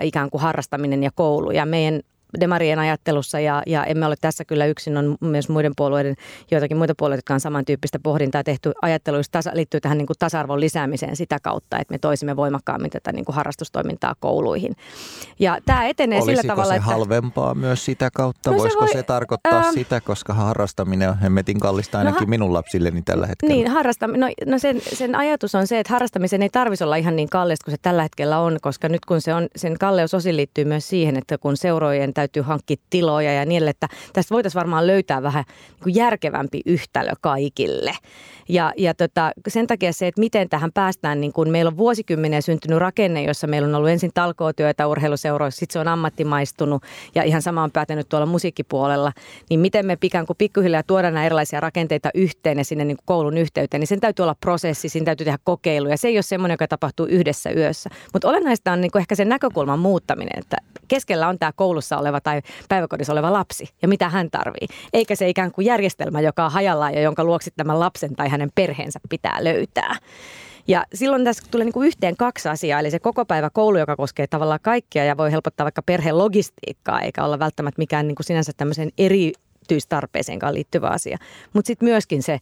ikään 0.00 0.30
kuin 0.30 0.40
harrastaminen 0.40 1.02
ja 1.02 1.10
koulu. 1.14 1.50
Ja 1.50 1.66
meidän 1.66 2.00
demarien 2.40 2.78
ajattelussa 2.78 3.40
ja, 3.40 3.62
ja 3.66 3.84
emme 3.84 4.06
ole 4.06 4.14
tässä 4.20 4.44
kyllä 4.44 4.66
yksin, 4.66 4.96
on 4.96 5.16
myös 5.20 5.48
muiden 5.48 5.72
puolueiden, 5.76 6.14
joitakin 6.50 6.76
muita 6.76 6.94
puolueita, 6.98 7.18
jotka 7.18 7.34
on 7.34 7.40
samantyyppistä 7.40 7.98
pohdintaa 8.02 8.44
tehty. 8.44 8.72
Ajattelu 8.82 9.16
tasa, 9.30 9.50
liittyy 9.54 9.80
tähän 9.80 9.98
niin 9.98 10.06
kuin 10.06 10.16
tasa-arvon 10.18 10.60
lisäämiseen 10.60 11.16
sitä 11.16 11.38
kautta, 11.42 11.78
että 11.78 11.94
me 11.94 11.98
toisimme 11.98 12.36
voimakkaammin 12.36 12.90
tätä 12.90 13.12
niin 13.12 13.24
kuin 13.24 13.36
harrastustoimintaa 13.36 14.14
kouluihin. 14.20 14.76
Ja 15.38 15.58
tämä 15.66 15.86
etenee 15.86 16.18
Olisiko 16.18 16.40
sillä 16.40 16.52
tavalla, 16.52 16.72
se 16.72 16.76
että... 16.76 16.90
halvempaa 16.90 17.54
myös 17.54 17.84
sitä 17.84 18.10
kautta? 18.14 18.50
No 18.50 18.56
Voisiko 18.56 18.86
se, 18.86 18.94
voi, 18.94 19.02
se 19.02 19.02
tarkoittaa 19.02 19.58
äh, 19.58 19.72
sitä, 19.74 20.00
koska 20.00 20.34
harrastaminen 20.34 21.08
on 21.08 21.18
hemmetin 21.18 21.60
kallista 21.60 21.98
ainakin 21.98 22.26
no, 22.26 22.30
minun 22.30 22.52
lapsilleni 22.52 23.02
tällä 23.02 23.26
hetkellä? 23.26 23.54
Niin, 23.54 23.68
harrastaminen. 23.68 24.20
No, 24.20 24.52
no 24.52 24.58
sen, 24.58 24.80
sen 24.92 25.14
ajatus 25.14 25.54
on 25.54 25.66
se, 25.66 25.78
että 25.78 25.92
harrastamisen 25.92 26.42
ei 26.42 26.50
tarvitsisi 26.50 26.84
olla 26.84 26.96
ihan 26.96 27.16
niin 27.16 27.28
kallista 27.28 27.64
kuin 27.64 27.72
se 27.72 27.78
tällä 27.82 28.02
hetkellä 28.02 28.38
on, 28.38 28.58
koska 28.62 28.88
nyt 28.88 29.04
kun 29.04 29.20
se 29.20 29.34
on, 29.34 29.48
sen 29.56 29.78
kalleus 29.78 30.14
osin 30.14 30.36
liittyy 30.36 30.64
myös 30.64 30.88
siihen, 30.88 31.16
että 31.16 31.38
kun 31.38 31.56
seurojen 31.56 32.14
täytyy 32.22 32.42
hankkia 32.42 32.76
tiloja 32.90 33.32
ja 33.32 33.44
niin, 33.44 33.68
että 33.68 33.88
tästä 34.12 34.34
voitaisiin 34.34 34.60
varmaan 34.60 34.86
löytää 34.86 35.22
vähän 35.22 35.44
niin 35.68 35.82
kuin 35.82 35.94
järkevämpi 35.94 36.60
yhtälö 36.66 37.12
kaikille. 37.20 37.94
Ja, 38.48 38.72
ja 38.76 38.94
tota, 38.94 39.32
sen 39.48 39.66
takia 39.66 39.92
se, 39.92 40.06
että 40.06 40.20
miten 40.20 40.48
tähän 40.48 40.72
päästään, 40.72 41.20
niin 41.20 41.32
kun 41.32 41.50
meillä 41.50 41.68
on 41.68 41.76
vuosikymmeniä 41.76 42.40
syntynyt 42.40 42.78
rakenne, 42.78 43.22
jossa 43.22 43.46
meillä 43.46 43.68
on 43.68 43.74
ollut 43.74 43.90
ensin 43.90 44.10
talkootyötä 44.14 44.86
urheiluseuroissa, 44.86 45.58
sitten 45.58 45.72
se 45.72 45.78
on 45.78 45.88
ammattimaistunut 45.88 46.82
ja 47.14 47.22
ihan 47.22 47.42
sama 47.42 47.62
on 47.62 47.70
päätänyt 47.70 48.08
tuolla 48.08 48.26
musiikkipuolella, 48.26 49.12
niin 49.50 49.60
miten 49.60 49.86
me 49.86 49.98
ikään 50.02 50.26
kuin 50.26 50.36
pikkuhiljaa 50.36 50.82
tuodaan 50.82 51.14
nämä 51.14 51.26
erilaisia 51.26 51.60
rakenteita 51.60 52.10
yhteen 52.14 52.58
ja 52.58 52.64
sinne 52.64 52.84
niin 52.84 52.96
kuin 52.96 53.06
koulun 53.06 53.38
yhteyteen, 53.38 53.80
niin 53.80 53.88
sen 53.88 54.00
täytyy 54.00 54.22
olla 54.22 54.36
prosessi, 54.40 54.88
siinä 54.88 55.04
täytyy 55.04 55.24
tehdä 55.24 55.38
kokeiluja. 55.44 55.96
Se 55.96 56.08
ei 56.08 56.16
ole 56.16 56.22
semmoinen, 56.22 56.54
joka 56.54 56.68
tapahtuu 56.68 57.06
yhdessä 57.06 57.50
yössä. 57.50 57.90
Mutta 58.12 58.28
olennaista 58.28 58.72
on 58.72 58.80
niin 58.80 58.90
kuin 58.90 59.00
ehkä 59.00 59.14
sen 59.14 59.28
näkökulman 59.28 59.78
muuttaminen, 59.78 60.38
että 60.38 60.56
keskellä 60.88 61.28
on 61.28 61.38
tämä 61.38 61.52
koulussa 61.56 61.98
oleva 61.98 62.20
tai 62.20 62.42
päiväkodissa 62.68 63.12
oleva 63.12 63.32
lapsi 63.32 63.68
ja 63.82 63.88
mitä 63.88 64.08
hän 64.08 64.30
tarvii. 64.30 64.68
Eikä 64.92 65.14
se 65.16 65.28
ikään 65.28 65.52
kuin 65.52 65.64
järjestelmä, 65.64 66.20
joka 66.20 66.44
on 66.44 66.52
hajallaan 66.52 66.94
ja 66.94 67.00
jonka 67.00 67.24
luoksi 67.24 67.50
tämän 67.56 67.80
lapsen 67.80 68.16
tai 68.16 68.28
hänen 68.32 68.50
perheensä 68.54 69.00
pitää 69.08 69.44
löytää. 69.44 69.96
Ja 70.68 70.84
silloin 70.94 71.24
tässä 71.24 71.42
tulee 71.50 71.64
niin 71.64 71.72
kuin 71.72 71.86
yhteen 71.86 72.16
kaksi 72.16 72.48
asiaa, 72.48 72.80
eli 72.80 72.90
se 72.90 72.98
koko 72.98 73.24
päivä 73.24 73.50
koulu, 73.50 73.78
joka 73.78 73.96
koskee 73.96 74.26
tavallaan 74.26 74.60
kaikkia 74.62 75.04
ja 75.04 75.16
voi 75.16 75.32
helpottaa 75.32 75.64
vaikka 75.64 75.82
perheen 75.82 76.18
logistiikkaa, 76.18 77.00
eikä 77.00 77.24
olla 77.24 77.38
välttämättä 77.38 77.78
mikään 77.78 78.08
niin 78.08 78.16
kuin 78.16 78.26
sinänsä 78.26 78.52
tämmöisen 78.56 78.90
erityistarpeeseenkaan 78.98 80.54
liittyvä 80.54 80.88
asia. 80.88 81.18
Mutta 81.52 81.66
sitten 81.66 81.88
myöskin 81.88 82.22
se 82.22 82.38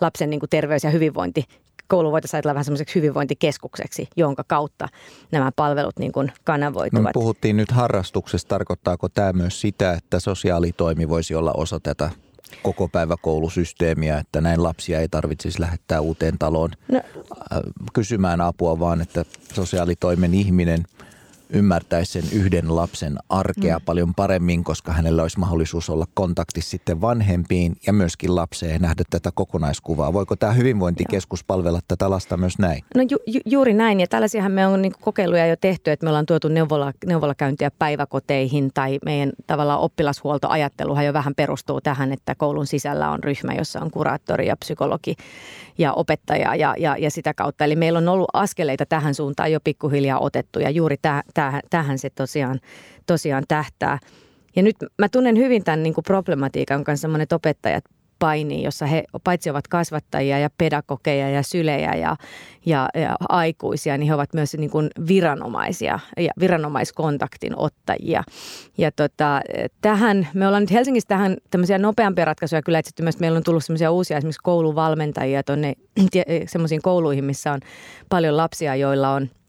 lapsen 0.00 0.30
niin 0.30 0.40
kuin 0.40 0.50
terveys 0.50 0.84
ja 0.84 0.90
hyvinvointi 0.90 1.44
koulu 1.88 2.12
voitaisiin 2.12 2.38
ajatella 2.38 2.54
vähän 2.54 2.64
semmoiseksi 2.64 2.94
hyvinvointikeskukseksi, 2.94 4.08
jonka 4.16 4.44
kautta 4.46 4.88
nämä 5.32 5.52
palvelut 5.56 5.98
niin 5.98 6.12
kuin 6.12 6.32
kanavoituvat. 6.44 7.04
No, 7.04 7.10
puhuttiin 7.14 7.56
nyt 7.56 7.70
harrastuksesta. 7.70 8.48
Tarkoittaako 8.48 9.08
tämä 9.08 9.32
myös 9.32 9.60
sitä, 9.60 9.92
että 9.92 10.20
sosiaalitoimi 10.20 11.08
voisi 11.08 11.34
olla 11.34 11.52
osa 11.52 11.80
tätä 11.80 12.10
koko 12.62 12.88
päiväkoulusysteemiä, 12.88 14.18
että 14.18 14.40
näin 14.40 14.62
lapsia 14.62 15.00
ei 15.00 15.08
tarvitsisi 15.08 15.60
lähettää 15.60 16.00
uuteen 16.00 16.38
taloon 16.38 16.70
no. 16.88 16.98
Äh, 16.98 17.60
kysymään 17.92 18.40
apua, 18.40 18.78
vaan 18.78 19.00
että 19.00 19.24
sosiaalitoimen 19.54 20.34
ihminen– 20.34 20.82
ymmärtäisi 21.50 22.12
sen 22.12 22.40
yhden 22.40 22.76
lapsen 22.76 23.16
arkea 23.28 23.78
mm. 23.78 23.84
paljon 23.84 24.14
paremmin, 24.14 24.64
koska 24.64 24.92
hänellä 24.92 25.22
olisi 25.22 25.38
mahdollisuus 25.38 25.90
olla 25.90 26.06
kontaktissa 26.14 26.70
sitten 26.70 27.00
vanhempiin 27.00 27.76
ja 27.86 27.92
myöskin 27.92 28.36
lapseen 28.36 28.72
ja 28.72 28.78
nähdä 28.78 29.02
tätä 29.10 29.30
kokonaiskuvaa. 29.34 30.12
Voiko 30.12 30.36
tämä 30.36 30.52
hyvinvointikeskus 30.52 31.40
Joo. 31.40 31.44
palvella 31.46 31.80
tätä 31.88 32.10
lasta 32.10 32.36
myös 32.36 32.58
näin? 32.58 32.84
No 32.94 33.02
ju, 33.10 33.18
ju, 33.26 33.40
juuri 33.46 33.74
näin 33.74 34.00
ja 34.00 34.06
tällaisiahan 34.06 34.52
me 34.52 34.66
on 34.66 34.82
niin 34.82 34.92
kokeiluja 35.00 35.46
jo 35.46 35.56
tehty, 35.56 35.90
että 35.90 36.04
me 36.04 36.10
ollaan 36.10 36.26
tuotu 36.26 36.48
neuvola, 36.48 36.92
neuvolakäyntiä 37.06 37.70
päiväkoteihin 37.70 38.70
tai 38.74 38.98
meidän 39.04 39.32
tavallaan 39.46 39.80
oppilashuoltoajatteluhan 39.80 41.06
jo 41.06 41.12
vähän 41.12 41.34
perustuu 41.34 41.80
tähän, 41.80 42.12
että 42.12 42.34
koulun 42.34 42.66
sisällä 42.66 43.10
on 43.10 43.24
ryhmä, 43.24 43.54
jossa 43.54 43.80
on 43.80 43.90
kuraattori 43.90 44.46
ja 44.46 44.56
psykologi 44.56 45.16
ja 45.78 45.92
opettaja 45.92 46.54
ja, 46.54 46.74
ja, 46.78 46.96
ja 46.96 47.10
sitä 47.10 47.34
kautta. 47.34 47.64
Eli 47.64 47.76
meillä 47.76 47.98
on 47.98 48.08
ollut 48.08 48.28
askeleita 48.32 48.86
tähän 48.86 49.14
suuntaan 49.14 49.52
jo 49.52 49.60
pikkuhiljaa 49.64 50.18
otettu 50.18 50.60
ja 50.60 50.70
juuri 50.70 50.96
tämä 51.02 51.22
tähän, 51.34 51.62
tähän 51.70 51.98
se 51.98 52.10
tosiaan, 52.10 52.60
tosiaan 53.06 53.44
tähtää. 53.48 53.98
Ja 54.56 54.62
nyt 54.62 54.76
mä 54.98 55.08
tunnen 55.08 55.36
hyvin 55.36 55.64
tämän 55.64 55.82
niin 55.82 55.94
kuin 55.94 56.04
problematiikan 56.04 56.84
kanssa 56.84 57.08
monet 57.08 57.32
opettajat 57.32 57.84
painiin, 58.18 58.62
jossa 58.62 58.86
he 58.86 59.04
paitsi 59.24 59.50
ovat 59.50 59.68
kasvattajia 59.68 60.38
ja 60.38 60.50
pedagogeja 60.58 61.30
ja 61.30 61.42
sylejä 61.42 61.94
ja, 61.94 62.16
ja, 62.66 62.88
ja 62.94 63.16
aikuisia, 63.28 63.98
niin 63.98 64.08
he 64.08 64.14
ovat 64.14 64.34
myös 64.34 64.54
niin 64.54 64.70
kuin 64.70 64.90
viranomaisia 65.08 65.98
ja 66.16 66.30
viranomaiskontaktin 66.40 67.52
ottajia. 67.56 68.24
Ja 68.78 68.92
tota, 68.92 69.40
tähän, 69.80 70.28
me 70.34 70.46
ollaan 70.46 70.62
nyt 70.62 70.72
Helsingissä 70.72 71.08
tähän 71.08 71.36
tämmöisiä 71.50 71.78
nopeampia 71.78 72.24
ratkaisuja 72.24 72.62
kyllä 72.62 72.78
etsitty 72.78 73.02
myös. 73.02 73.20
Meillä 73.20 73.36
on 73.36 73.44
tullut 73.44 73.64
semmoisia 73.64 73.90
uusia 73.90 74.16
esimerkiksi 74.16 74.42
kouluvalmentajia 74.42 75.42
tuonne 75.42 75.74
semmoisiin 76.46 76.82
kouluihin, 76.82 77.24
missä 77.24 77.52
on 77.52 77.60
paljon 78.08 78.36
lapsia, 78.36 78.76
joilla 78.76 79.10
on– 79.10 79.28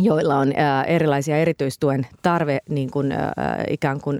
joilla 0.00 0.36
on 0.36 0.52
erilaisia 0.86 1.36
erityistuen 1.36 2.06
tarve 2.22 2.58
niin 2.68 2.90
kuin, 2.90 3.12
ää, 3.12 3.34
ikään 3.70 4.00
kuin 4.00 4.18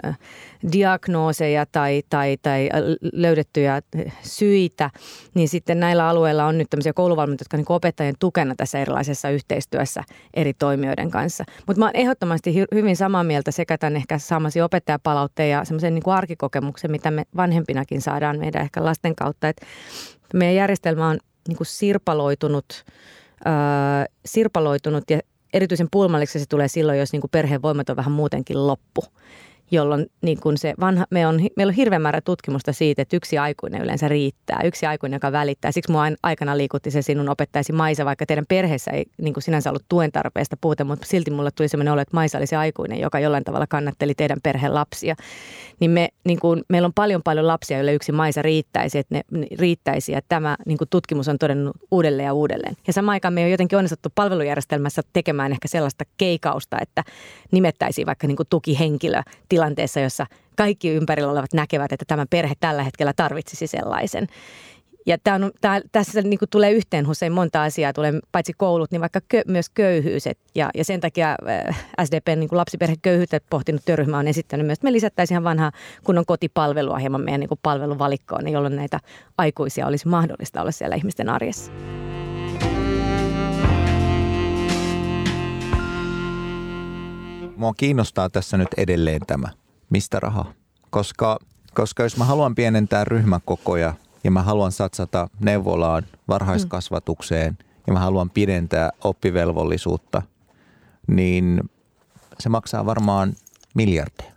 diagnooseja 0.72 1.66
tai, 1.66 2.02
tai, 2.10 2.36
tai 2.42 2.68
löydettyjä 3.12 3.82
syitä, 4.22 4.90
niin 5.34 5.48
sitten 5.48 5.80
näillä 5.80 6.08
alueilla 6.08 6.46
on 6.46 6.58
nyt 6.58 6.70
tämmöisiä 6.70 6.92
kouluvalmentajia, 6.92 7.44
jotka 7.44 7.56
niin 7.56 7.66
opettajien 7.68 8.14
tukena 8.18 8.54
tässä 8.54 8.78
erilaisessa 8.78 9.30
yhteistyössä 9.30 10.04
eri 10.34 10.54
toimijoiden 10.54 11.10
kanssa. 11.10 11.44
Mutta 11.66 11.80
mä 11.80 11.86
oon 11.86 11.96
ehdottomasti 11.96 12.52
hy- 12.52 12.74
hyvin 12.74 12.96
samaa 12.96 13.24
mieltä 13.24 13.50
sekä 13.50 13.78
tämän 13.78 13.96
ehkä 13.96 14.18
saamasi 14.18 14.60
opettajapalautteen 14.60 15.50
ja 15.50 15.64
semmoisen 15.64 15.94
niin 15.94 16.02
kuin 16.02 16.14
arkikokemuksen, 16.14 16.90
mitä 16.90 17.10
me 17.10 17.24
vanhempinakin 17.36 18.00
saadaan 18.00 18.38
meidän 18.38 18.62
ehkä 18.62 18.84
lasten 18.84 19.14
kautta. 19.14 19.48
Et 19.48 19.60
meidän 20.34 20.54
järjestelmä 20.54 21.08
on 21.08 21.18
niin 21.48 21.56
kuin 21.56 21.66
sirpaloitunut, 21.66 22.84
sirpaloitunut 24.24 25.10
ja 25.10 25.20
erityisen 25.52 25.88
pulmalliksi 25.90 26.38
se 26.38 26.46
tulee 26.48 26.68
silloin, 26.68 26.98
jos 26.98 27.12
niin 27.12 27.20
kuin 27.20 27.30
perheen 27.30 27.62
voimat 27.62 27.90
on 27.90 27.96
vähän 27.96 28.12
muutenkin 28.12 28.66
loppu 28.66 29.04
jolloin 29.70 30.06
niin 30.22 30.40
kuin 30.40 30.58
se 30.58 30.74
vanha, 30.80 31.06
me 31.10 31.26
on, 31.26 31.40
meillä 31.56 31.70
on 31.70 31.74
hirveän 31.74 32.02
määrä 32.02 32.20
tutkimusta 32.20 32.72
siitä, 32.72 33.02
että 33.02 33.16
yksi 33.16 33.38
aikuinen 33.38 33.82
yleensä 33.82 34.08
riittää, 34.08 34.60
yksi 34.64 34.86
aikuinen, 34.86 35.16
joka 35.16 35.32
välittää. 35.32 35.72
Siksi 35.72 35.92
mua 35.92 36.02
aikana 36.22 36.56
liikutti 36.56 36.90
se 36.90 37.02
sinun 37.02 37.28
opettaisi 37.28 37.72
Maisa, 37.72 38.04
vaikka 38.04 38.26
teidän 38.26 38.44
perheessä 38.48 38.90
ei 38.90 39.04
niin 39.22 39.34
kuin 39.34 39.42
sinänsä 39.42 39.70
ollut 39.70 39.84
tuen 39.88 40.12
tarpeesta 40.12 40.56
puhuta, 40.60 40.84
mutta 40.84 41.06
silti 41.06 41.30
mulle 41.30 41.50
tuli 41.50 41.68
sellainen 41.68 41.92
olo, 41.92 42.00
että 42.00 42.16
Maisa 42.16 42.38
oli 42.38 42.46
se 42.46 42.56
aikuinen, 42.56 43.00
joka 43.00 43.20
jollain 43.20 43.44
tavalla 43.44 43.66
kannatteli 43.66 44.14
teidän 44.14 44.38
perheen 44.42 44.74
lapsia. 44.74 45.16
Niin, 45.80 45.90
me, 45.90 46.08
niin 46.24 46.40
kuin, 46.40 46.62
meillä 46.68 46.86
on 46.86 46.92
paljon 46.94 47.22
paljon 47.22 47.46
lapsia, 47.46 47.76
joille 47.76 47.94
yksi 47.94 48.12
Maisa 48.12 48.42
riittäisi, 48.42 48.98
että 48.98 49.14
ne 49.14 49.46
riittäisi, 49.58 50.12
ja 50.12 50.20
tämä 50.28 50.56
niin 50.66 50.78
kuin 50.78 50.88
tutkimus 50.88 51.28
on 51.28 51.38
todennut 51.38 51.76
uudelleen 51.90 52.26
ja 52.26 52.32
uudelleen. 52.32 52.76
Ja 52.86 52.92
samaan 52.92 53.12
aikaan 53.12 53.34
me 53.34 53.44
on 53.44 53.50
jotenkin 53.50 53.78
onnistuttu 53.78 54.08
palvelujärjestelmässä 54.14 55.02
tekemään 55.12 55.52
ehkä 55.52 55.68
sellaista 55.68 56.04
keikausta, 56.16 56.78
että 56.80 57.04
nimettäisiin 57.52 58.06
vaikka 58.06 58.26
niin 58.26 58.36
kuin 58.36 58.46
tukihenkilö 58.50 59.22
tilanteessa, 59.60 60.00
jossa 60.00 60.26
kaikki 60.56 60.90
ympärillä 60.90 61.32
olevat 61.32 61.52
näkevät, 61.52 61.92
että 61.92 62.04
tämä 62.08 62.26
perhe 62.30 62.54
tällä 62.60 62.82
hetkellä 62.82 63.12
tarvitsisi 63.16 63.66
sellaisen. 63.66 64.26
Ja 65.06 65.18
tämä 65.24 65.34
on, 65.34 65.50
tämä, 65.60 65.80
tässä 65.92 66.22
niin 66.22 66.38
tulee 66.50 66.72
yhteen 66.72 67.10
usein 67.10 67.32
monta 67.32 67.62
asiaa, 67.62 67.92
tulee 67.92 68.12
paitsi 68.32 68.52
koulut, 68.56 68.90
niin 68.90 69.00
vaikka 69.00 69.20
kö, 69.28 69.42
myös 69.46 69.68
köyhyys. 69.68 70.26
Et, 70.26 70.38
ja, 70.54 70.70
ja 70.74 70.84
sen 70.84 71.00
takia 71.00 71.36
äh, 71.68 71.86
SDPn 72.04 72.40
niin 72.40 72.48
lapsiperheköyhyyttä 72.52 73.40
pohtinut 73.50 73.82
työryhmä 73.84 74.18
on 74.18 74.28
esittänyt 74.28 74.66
myös, 74.66 74.76
että 74.76 74.86
me 74.86 74.92
lisättäisiin 74.92 75.34
ihan 75.34 75.44
vanhaa 75.44 75.72
kunnon 76.04 76.26
kotipalvelua 76.26 76.98
hieman 76.98 77.20
meidän 77.20 77.40
niin 77.40 77.48
kuin 77.48 77.60
palveluvalikkoon, 77.62 78.48
jolloin 78.48 78.76
näitä 78.76 79.00
aikuisia 79.38 79.86
olisi 79.86 80.08
mahdollista 80.08 80.60
olla 80.60 80.70
siellä 80.70 80.96
ihmisten 80.96 81.28
arjessa. 81.28 81.72
Mua 87.60 87.74
kiinnostaa 87.74 88.30
tässä 88.30 88.56
nyt 88.56 88.68
edelleen 88.76 89.20
tämä, 89.26 89.48
mistä 89.90 90.20
raha. 90.20 90.44
Koska, 90.90 91.38
koska 91.74 92.02
jos 92.02 92.16
mä 92.16 92.24
haluan 92.24 92.54
pienentää 92.54 93.04
ryhmäkokoja 93.04 93.94
ja 94.24 94.30
mä 94.30 94.42
haluan 94.42 94.72
satsata 94.72 95.28
neuvolaan, 95.40 96.02
varhaiskasvatukseen 96.28 97.58
ja 97.86 97.92
mä 97.92 97.98
haluan 97.98 98.30
pidentää 98.30 98.90
oppivelvollisuutta, 99.04 100.22
niin 101.06 101.60
se 102.38 102.48
maksaa 102.48 102.86
varmaan 102.86 103.32
miljardeja. 103.74 104.32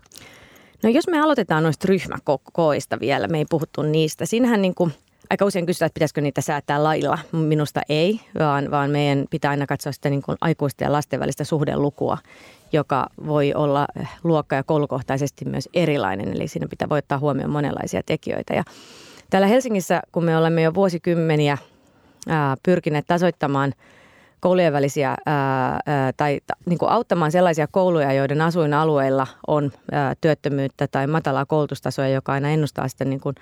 No 0.83 0.89
jos 0.89 1.07
me 1.07 1.21
aloitetaan 1.21 1.63
noista 1.63 1.87
ryhmäkokoista 1.87 2.99
vielä, 2.99 3.27
me 3.27 3.37
ei 3.37 3.45
puhuttu 3.49 3.81
niistä. 3.81 4.25
Siinähän 4.25 4.61
niin 4.61 4.75
kuin 4.75 4.93
aika 5.29 5.45
usein 5.45 5.65
kysytään, 5.65 5.87
että 5.87 5.93
pitäisikö 5.93 6.21
niitä 6.21 6.41
säätää 6.41 6.83
lailla. 6.83 7.19
Minusta 7.31 7.81
ei, 7.89 8.19
vaan, 8.39 8.71
vaan 8.71 8.89
meidän 8.91 9.25
pitää 9.29 9.51
aina 9.51 9.65
katsoa 9.65 9.91
sitä 9.91 10.09
niin 10.09 10.21
kuin 10.21 10.37
aikuisten 10.41 10.85
ja 10.85 10.91
lasten 10.91 11.19
välistä 11.19 11.43
suhdelukua 11.43 12.17
joka 12.73 13.07
voi 13.27 13.53
olla 13.53 13.87
luokka- 14.23 14.55
ja 14.55 14.63
koulukohtaisesti 14.63 15.45
myös 15.45 15.69
erilainen. 15.73 16.35
Eli 16.35 16.47
siinä 16.47 16.67
pitää 16.67 16.89
voi 16.89 16.97
ottaa 16.97 17.19
huomioon 17.19 17.51
monenlaisia 17.51 18.01
tekijöitä. 18.05 18.53
Ja 18.53 18.63
täällä 19.29 19.47
Helsingissä, 19.47 20.01
kun 20.11 20.23
me 20.23 20.37
olemme 20.37 20.61
jo 20.61 20.73
vuosikymmeniä 20.73 21.57
pyrkineet 22.63 23.05
tasoittamaan 23.07 23.73
koulujen 24.39 24.73
välisiä 24.73 25.15
ää, 25.25 25.79
tai 26.17 26.39
ta, 26.47 26.53
niin 26.65 26.79
kuin 26.79 26.89
auttamaan 26.89 27.31
sellaisia 27.31 27.67
kouluja, 27.67 28.13
joiden 28.13 28.41
asuinalueilla 28.41 29.27
on 29.47 29.71
ää, 29.91 30.13
työttömyyttä 30.21 30.87
tai 30.87 31.07
matalaa 31.07 31.45
koulutustasoa, 31.45 32.07
joka 32.07 32.33
aina 32.33 32.49
ennustaa 32.49 32.87
sitten 32.87 33.09
niin 33.09 33.19
kuin 33.19 33.35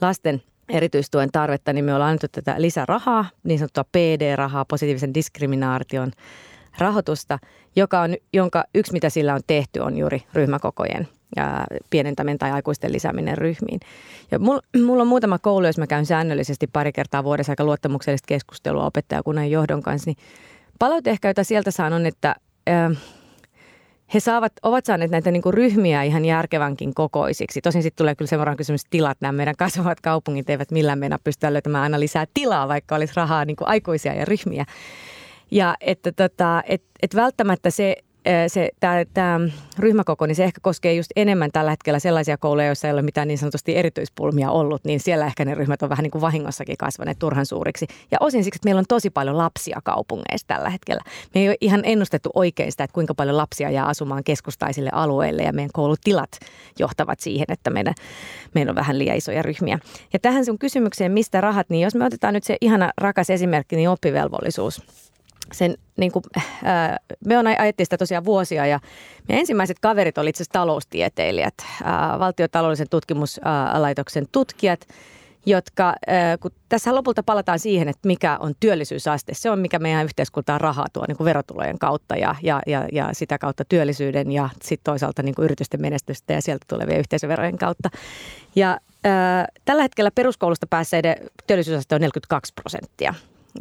lasten 0.00 0.42
erityistuen 0.68 1.28
tarvetta, 1.32 1.72
niin 1.72 1.84
me 1.84 1.94
ollaan 1.94 2.08
annettu 2.08 2.26
tätä 2.32 2.54
lisärahaa, 2.62 3.24
niin 3.44 3.58
sanottua 3.58 3.84
PD-rahaa, 3.84 4.64
positiivisen 4.64 5.14
diskriminaation 5.14 6.12
rahoitusta, 6.78 7.38
joka 7.76 8.00
on, 8.00 8.14
jonka 8.32 8.64
yksi 8.74 8.92
mitä 8.92 9.10
sillä 9.10 9.34
on 9.34 9.40
tehty 9.46 9.80
on 9.80 9.96
juuri 9.96 10.22
ryhmäkokojen 10.34 11.08
ja 11.36 11.64
pienentäminen 11.90 12.38
tai 12.38 12.50
aikuisten 12.50 12.92
lisääminen 12.92 13.38
ryhmiin. 13.38 13.80
Ja 14.30 14.38
mulla, 14.38 14.60
mulla 14.86 15.02
on 15.02 15.08
muutama 15.08 15.38
koulu, 15.38 15.66
jos 15.66 15.78
mä 15.78 15.86
käyn 15.86 16.06
säännöllisesti 16.06 16.66
pari 16.66 16.92
kertaa 16.92 17.24
vuodessa 17.24 17.52
aika 17.52 17.64
luottamuksellista 17.64 18.26
keskustelua 18.26 18.86
opettajakunnan 18.86 19.50
johdon 19.50 19.82
kanssa, 19.82 20.10
niin 20.10 20.16
palaute 20.78 21.10
ehkä, 21.10 21.28
jota 21.28 21.44
sieltä 21.44 21.70
saan 21.70 21.92
on, 21.92 22.06
että 22.06 22.34
äh, 22.68 22.98
he 24.14 24.20
saavat, 24.20 24.52
ovat 24.62 24.84
saaneet 24.84 25.10
näitä 25.10 25.30
niin 25.30 25.42
ryhmiä 25.50 26.02
ihan 26.02 26.24
järkevänkin 26.24 26.94
kokoisiksi. 26.94 27.60
Tosin 27.60 27.82
sitten 27.82 27.98
tulee 27.98 28.14
kyllä 28.14 28.28
sen 28.28 28.56
kysymys, 28.56 28.84
tilat, 28.90 29.20
nämä 29.20 29.32
meidän 29.32 29.56
kasvavat 29.58 30.00
kaupungit 30.00 30.50
eivät 30.50 30.70
millään 30.70 30.98
mennä 30.98 31.18
pystyä 31.24 31.52
löytämään 31.52 31.82
aina 31.82 32.00
lisää 32.00 32.26
tilaa, 32.34 32.68
vaikka 32.68 32.96
olisi 32.96 33.12
rahaa 33.16 33.44
niin 33.44 33.56
aikuisia 33.60 34.14
ja 34.14 34.24
ryhmiä. 34.24 34.64
Ja 35.50 35.74
että 35.80 36.12
tota, 36.12 36.62
et, 36.66 36.82
et 37.02 37.14
välttämättä 37.14 37.70
se, 37.70 37.96
se, 38.48 38.70
tämä 39.14 39.40
ryhmäkoko, 39.78 40.26
niin 40.26 40.36
se 40.36 40.44
ehkä 40.44 40.60
koskee 40.62 40.94
just 40.94 41.10
enemmän 41.16 41.50
tällä 41.52 41.70
hetkellä 41.70 41.98
sellaisia 41.98 42.36
kouluja, 42.38 42.66
joissa 42.66 42.88
ei 42.88 42.92
ole 42.92 43.02
mitään 43.02 43.28
niin 43.28 43.38
sanotusti 43.38 43.76
erityispulmia 43.76 44.50
ollut, 44.50 44.84
niin 44.84 45.00
siellä 45.00 45.26
ehkä 45.26 45.44
ne 45.44 45.54
ryhmät 45.54 45.82
on 45.82 45.88
vähän 45.88 46.02
niin 46.02 46.10
kuin 46.10 46.22
vahingossakin 46.22 46.76
kasvaneet 46.76 47.18
turhan 47.18 47.46
suuriksi. 47.46 47.86
Ja 48.10 48.18
osin 48.20 48.44
siksi, 48.44 48.58
että 48.58 48.66
meillä 48.66 48.78
on 48.78 48.84
tosi 48.88 49.10
paljon 49.10 49.38
lapsia 49.38 49.80
kaupungeissa 49.84 50.46
tällä 50.46 50.70
hetkellä. 50.70 51.02
Me 51.34 51.40
ei 51.40 51.48
ole 51.48 51.56
ihan 51.60 51.80
ennustettu 51.84 52.30
oikein 52.34 52.70
sitä, 52.72 52.84
että 52.84 52.94
kuinka 52.94 53.14
paljon 53.14 53.36
lapsia 53.36 53.70
jää 53.70 53.86
asumaan 53.86 54.24
keskustaisille 54.24 54.90
alueille 54.92 55.42
ja 55.42 55.52
meidän 55.52 55.70
koulutilat 55.72 56.30
johtavat 56.78 57.20
siihen, 57.20 57.46
että 57.48 57.70
meidän, 57.70 57.94
meillä 58.54 58.70
on 58.70 58.76
vähän 58.76 58.98
liian 58.98 59.16
isoja 59.16 59.42
ryhmiä. 59.42 59.78
Ja 60.12 60.18
tähän 60.18 60.44
sun 60.44 60.58
kysymykseen, 60.58 61.12
mistä 61.12 61.40
rahat, 61.40 61.70
niin 61.70 61.82
jos 61.82 61.94
me 61.94 62.04
otetaan 62.04 62.34
nyt 62.34 62.44
se 62.44 62.56
ihana 62.60 62.92
rakas 62.98 63.30
esimerkki, 63.30 63.76
niin 63.76 63.88
oppivelvollisuus 63.88 64.82
sen, 65.52 65.74
niin 65.96 66.12
kuin, 66.12 66.22
me 67.26 67.38
on 67.38 67.46
ajettiin 67.46 67.86
sitä 67.86 67.96
tosiaan 67.96 68.24
vuosia 68.24 68.66
ja 68.66 68.80
meidän 69.28 69.40
ensimmäiset 69.40 69.78
kaverit 69.78 70.18
olivat 70.18 70.28
itse 70.28 70.42
asiassa 70.42 70.52
taloustieteilijät, 70.52 71.54
ää, 71.84 72.18
valtiotaloudellisen 72.18 72.88
tutkimuslaitoksen 72.90 74.26
tutkijat, 74.32 74.80
jotka, 75.46 75.94
kun 76.40 76.50
tässä 76.68 76.94
lopulta 76.94 77.22
palataan 77.22 77.58
siihen, 77.58 77.88
että 77.88 78.06
mikä 78.06 78.36
on 78.40 78.52
työllisyysaste, 78.60 79.34
se 79.34 79.50
on 79.50 79.58
mikä 79.58 79.78
meidän 79.78 80.04
yhteiskuntaan 80.04 80.60
rahaa 80.60 80.86
tuo 80.92 81.04
niin 81.08 81.16
kuin 81.16 81.24
verotulojen 81.24 81.78
kautta 81.78 82.16
ja, 82.16 82.34
ja, 82.42 82.62
ja, 82.66 82.88
ja 82.92 83.08
sitä 83.12 83.38
kautta 83.38 83.64
työllisyyden 83.64 84.32
ja 84.32 84.48
sitten 84.62 84.92
toisaalta 84.92 85.22
niin 85.22 85.34
kuin 85.34 85.44
yritysten 85.44 85.80
menestystä 85.80 86.32
ja 86.32 86.42
sieltä 86.42 86.64
tulevien 86.68 86.98
yhteisöverojen 86.98 87.58
kautta. 87.58 87.88
Ja 88.56 88.80
tällä 89.64 89.82
hetkellä 89.82 90.10
peruskoulusta 90.10 90.66
päässeiden 90.66 91.16
työllisyysaste 91.46 91.94
on 91.94 92.00
42 92.00 92.52
prosenttia 92.54 93.14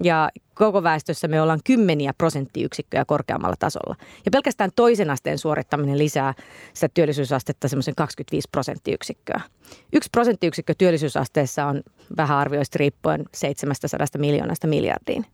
ja 0.04 0.30
koko 0.54 0.84
väestössä 0.84 1.28
me 1.28 1.42
ollaan 1.42 1.60
kymmeniä 1.64 2.14
prosenttiyksikköjä 2.18 3.06
korkeammalla 3.06 3.56
tasolla. 3.60 3.96
Ja 4.26 4.32
pelkästään 4.32 4.70
toisen 4.76 5.10
asteen 5.10 5.38
suorittaminen 5.38 5.98
lisää 5.98 6.34
sitä 6.74 6.90
työllisyysastetta 6.94 7.68
semmoisen 7.68 7.96
25 7.96 8.48
prosenttiyksikköä. 8.52 9.42
Yksi 9.94 10.10
prosenttiyksikkö 10.12 10.74
työllisyysasteessa 10.78 11.66
on 11.66 11.82
vähän 12.18 12.38
arvioista 12.38 12.78
riippuen 12.80 13.26
700 13.34 14.08
miljoonasta 14.18 14.68
miljardiin. 14.68 15.26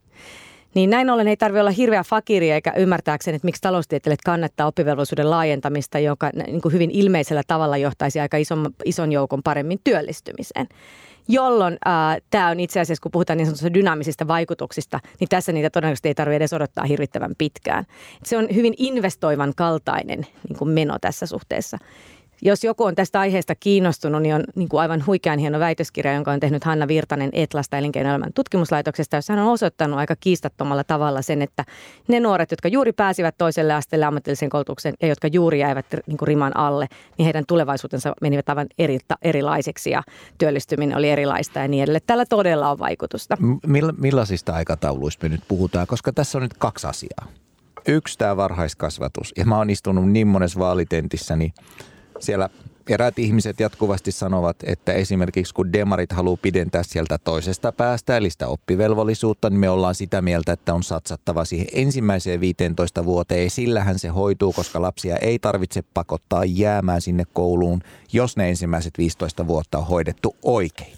Niin 0.74 0.90
näin 0.90 1.10
ollen 1.10 1.28
ei 1.28 1.36
tarvitse 1.36 1.60
olla 1.60 1.70
hirveä 1.70 2.04
fakiri 2.04 2.50
eikä 2.50 2.72
ymmärtääkseni, 2.76 3.36
että 3.36 3.46
miksi 3.46 3.62
taloustieteilijät 3.62 4.22
kannattaa 4.24 4.66
oppivelvollisuuden 4.66 5.30
laajentamista, 5.30 5.98
joka 5.98 6.30
niin 6.46 6.60
kuin 6.60 6.72
hyvin 6.72 6.90
ilmeisellä 6.90 7.42
tavalla 7.46 7.76
johtaisi 7.76 8.20
aika 8.20 8.36
ison, 8.36 8.70
ison 8.84 9.12
joukon 9.12 9.42
paremmin 9.42 9.80
työllistymiseen 9.84 10.68
jolloin 11.28 11.78
äh, 11.86 12.22
tämä 12.30 12.48
on 12.48 12.60
itse 12.60 12.80
asiassa, 12.80 13.02
kun 13.02 13.12
puhutaan 13.12 13.36
niin 13.36 13.46
sanotusta 13.46 13.74
dynaamisista 13.74 14.28
vaikutuksista, 14.28 15.00
niin 15.20 15.28
tässä 15.28 15.52
niitä 15.52 15.70
todennäköisesti 15.70 16.08
ei 16.08 16.14
tarvitse 16.14 16.36
edes 16.36 16.52
odottaa 16.52 16.84
hirvittävän 16.84 17.34
pitkään. 17.38 17.84
Se 18.24 18.36
on 18.36 18.48
hyvin 18.54 18.74
investoivan 18.76 19.52
kaltainen 19.56 20.26
niin 20.48 20.58
kuin 20.58 20.70
meno 20.70 20.98
tässä 21.00 21.26
suhteessa. 21.26 21.78
Jos 22.46 22.64
joku 22.64 22.84
on 22.84 22.94
tästä 22.94 23.20
aiheesta 23.20 23.54
kiinnostunut, 23.54 24.22
niin 24.22 24.34
on 24.34 24.44
niin 24.54 24.68
kuin 24.68 24.80
aivan 24.80 25.06
huikean 25.06 25.38
hieno 25.38 25.58
väitöskirja, 25.58 26.14
jonka 26.14 26.32
on 26.32 26.40
tehnyt 26.40 26.64
Hanna 26.64 26.88
Virtanen 26.88 27.30
Etlasta 27.32 27.78
elinkeinoelämän 27.78 28.32
tutkimuslaitoksesta, 28.34 29.16
jossa 29.16 29.32
hän 29.32 29.42
on 29.42 29.52
osoittanut 29.52 29.98
aika 29.98 30.16
kiistattomalla 30.20 30.84
tavalla 30.84 31.22
sen, 31.22 31.42
että 31.42 31.64
ne 32.08 32.20
nuoret, 32.20 32.50
jotka 32.50 32.68
juuri 32.68 32.92
pääsivät 32.92 33.34
toiselle 33.38 33.74
asteelle 33.74 34.06
ammatillisen 34.06 34.48
koulutuksen 34.48 34.94
ja 35.02 35.08
jotka 35.08 35.28
juuri 35.28 35.60
jäivät 35.60 35.86
niin 36.06 36.16
kuin 36.16 36.26
riman 36.28 36.56
alle, 36.56 36.86
niin 37.18 37.24
heidän 37.24 37.44
tulevaisuutensa 37.48 38.14
menivät 38.20 38.48
aivan 38.48 38.66
eri, 38.78 38.98
erilaiseksi 39.22 39.90
ja 39.90 40.02
työllistyminen 40.38 40.96
oli 40.96 41.10
erilaista 41.10 41.58
ja 41.58 41.68
niin 41.68 41.82
edelleen. 41.82 42.02
Tällä 42.06 42.26
todella 42.26 42.70
on 42.70 42.78
vaikutusta. 42.78 43.36
Mill, 43.66 43.92
millaisista 43.98 44.52
aikatauluista 44.52 45.26
me 45.26 45.28
nyt 45.28 45.42
puhutaan, 45.48 45.86
koska 45.86 46.12
tässä 46.12 46.38
on 46.38 46.42
nyt 46.42 46.54
kaksi 46.54 46.86
asiaa. 46.86 47.26
Yksi 47.88 48.18
tämä 48.18 48.36
varhaiskasvatus. 48.36 49.32
Ja 49.36 49.44
mä 49.44 49.58
oon 49.58 49.70
istunut 49.70 50.10
niin 50.10 50.26
monessa 50.26 50.60
vaalitentissä, 50.60 51.36
niin 51.36 51.52
siellä 52.20 52.48
eräät 52.88 53.18
ihmiset 53.18 53.60
jatkuvasti 53.60 54.12
sanovat, 54.12 54.56
että 54.66 54.92
esimerkiksi 54.92 55.54
kun 55.54 55.72
demarit 55.72 56.12
haluaa 56.12 56.38
pidentää 56.42 56.82
sieltä 56.82 57.18
toisesta 57.18 57.72
päästä, 57.72 58.16
eli 58.16 58.30
sitä 58.30 58.48
oppivelvollisuutta, 58.48 59.50
niin 59.50 59.60
me 59.60 59.70
ollaan 59.70 59.94
sitä 59.94 60.22
mieltä, 60.22 60.52
että 60.52 60.74
on 60.74 60.82
satsattava 60.82 61.44
siihen 61.44 61.66
ensimmäiseen 61.72 62.40
15 62.40 63.04
vuoteen. 63.04 63.50
Sillähän 63.50 63.98
se 63.98 64.08
hoituu, 64.08 64.52
koska 64.52 64.82
lapsia 64.82 65.16
ei 65.16 65.38
tarvitse 65.38 65.82
pakottaa 65.94 66.44
jäämään 66.44 67.00
sinne 67.00 67.24
kouluun, 67.32 67.80
jos 68.12 68.36
ne 68.36 68.48
ensimmäiset 68.48 68.98
15 68.98 69.46
vuotta 69.46 69.78
on 69.78 69.86
hoidettu 69.86 70.36
oikein. 70.42 70.96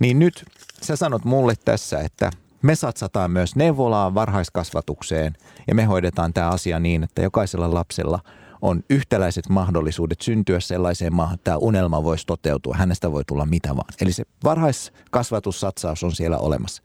Niin 0.00 0.18
nyt 0.18 0.44
sä 0.82 0.96
sanot 0.96 1.24
mulle 1.24 1.54
tässä, 1.64 2.00
että 2.00 2.30
me 2.62 2.74
satsataan 2.74 3.30
myös 3.30 3.56
neuvolaan 3.56 4.14
varhaiskasvatukseen 4.14 5.36
ja 5.68 5.74
me 5.74 5.84
hoidetaan 5.84 6.32
tämä 6.32 6.48
asia 6.48 6.80
niin, 6.80 7.02
että 7.02 7.22
jokaisella 7.22 7.74
lapsella 7.74 8.20
on 8.62 8.82
yhtäläiset 8.90 9.48
mahdollisuudet 9.48 10.20
syntyä 10.20 10.60
sellaiseen 10.60 11.14
maahan, 11.14 11.34
että 11.34 11.44
tämä 11.44 11.56
unelma 11.56 12.04
voisi 12.04 12.26
toteutua. 12.26 12.76
Hänestä 12.76 13.12
voi 13.12 13.24
tulla 13.24 13.46
mitä 13.46 13.76
vaan. 13.76 13.94
Eli 14.00 14.12
se 14.12 14.24
varhaiskasvatussatsaus 14.44 16.04
on 16.04 16.12
siellä 16.12 16.38
olemassa. 16.38 16.82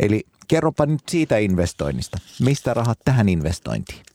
Eli 0.00 0.26
kerropa 0.48 0.86
nyt 0.86 1.02
siitä 1.08 1.38
investoinnista. 1.38 2.18
Mistä 2.40 2.74
rahat 2.74 2.98
tähän 3.04 3.28
investointiin? 3.28 4.07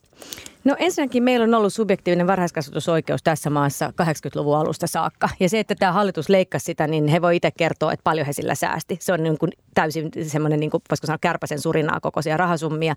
No 0.63 0.75
ensinnäkin 0.79 1.23
meillä 1.23 1.43
on 1.43 1.53
ollut 1.53 1.73
subjektiivinen 1.73 2.27
varhaiskasvatusoikeus 2.27 3.23
tässä 3.23 3.49
maassa 3.49 3.93
80-luvun 4.01 4.57
alusta 4.57 4.87
saakka. 4.87 5.29
Ja 5.39 5.49
se, 5.49 5.59
että 5.59 5.75
tämä 5.75 5.91
hallitus 5.91 6.29
leikkasi 6.29 6.65
sitä, 6.65 6.87
niin 6.87 7.07
he 7.07 7.21
voi 7.21 7.35
itse 7.35 7.51
kertoa, 7.51 7.93
että 7.93 8.03
paljon 8.03 8.25
he 8.25 8.33
sillä 8.33 8.55
säästi. 8.55 8.97
Se 8.99 9.13
on 9.13 9.23
niin 9.23 9.37
kuin 9.37 9.51
täysin 9.73 10.11
semmoinen, 10.27 10.59
niin 10.59 10.71
kuin, 10.71 10.81
voisiko 10.89 11.07
sanoa, 11.07 11.17
kärpäsen 11.21 11.59
surinaa 11.59 11.99
kokoisia 11.99 12.37
rahasummia. 12.37 12.95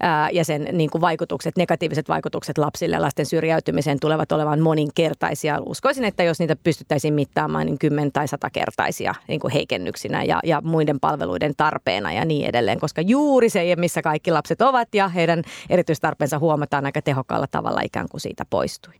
Ää, 0.00 0.30
ja 0.30 0.44
sen 0.44 0.68
niin 0.72 0.90
kuin 0.90 1.02
vaikutukset, 1.02 1.56
negatiiviset 1.56 2.08
vaikutukset 2.08 2.58
lapsille 2.58 2.98
lasten 2.98 3.26
syrjäytymiseen 3.26 4.00
tulevat 4.00 4.32
olemaan 4.32 4.60
moninkertaisia. 4.60 5.58
Uskoisin, 5.66 6.04
että 6.04 6.22
jos 6.22 6.38
niitä 6.38 6.56
pystyttäisiin 6.56 7.14
mittaamaan, 7.14 7.66
niin 7.66 7.78
kymmen- 7.78 8.12
tai 8.12 8.28
satakertaisia 8.28 9.14
niin 9.28 9.40
kuin 9.40 9.52
heikennyksinä 9.52 10.24
ja, 10.24 10.40
ja 10.44 10.60
muiden 10.60 11.00
palveluiden 11.00 11.52
tarpeena 11.56 12.12
ja 12.12 12.24
niin 12.24 12.46
edelleen. 12.46 12.80
Koska 12.80 13.00
juuri 13.00 13.48
se, 13.48 13.76
missä 13.76 14.02
kaikki 14.02 14.30
lapset 14.30 14.62
ovat 14.62 14.94
ja 14.94 15.08
heidän 15.08 15.42
erityistarpeensa 15.70 16.38
huomataan 16.38 16.84
aika 16.96 17.04
tehokkaalla 17.04 17.46
tavalla 17.50 17.80
ikään 17.84 18.08
kuin 18.08 18.20
siitä 18.20 18.44
poistui. 18.50 18.94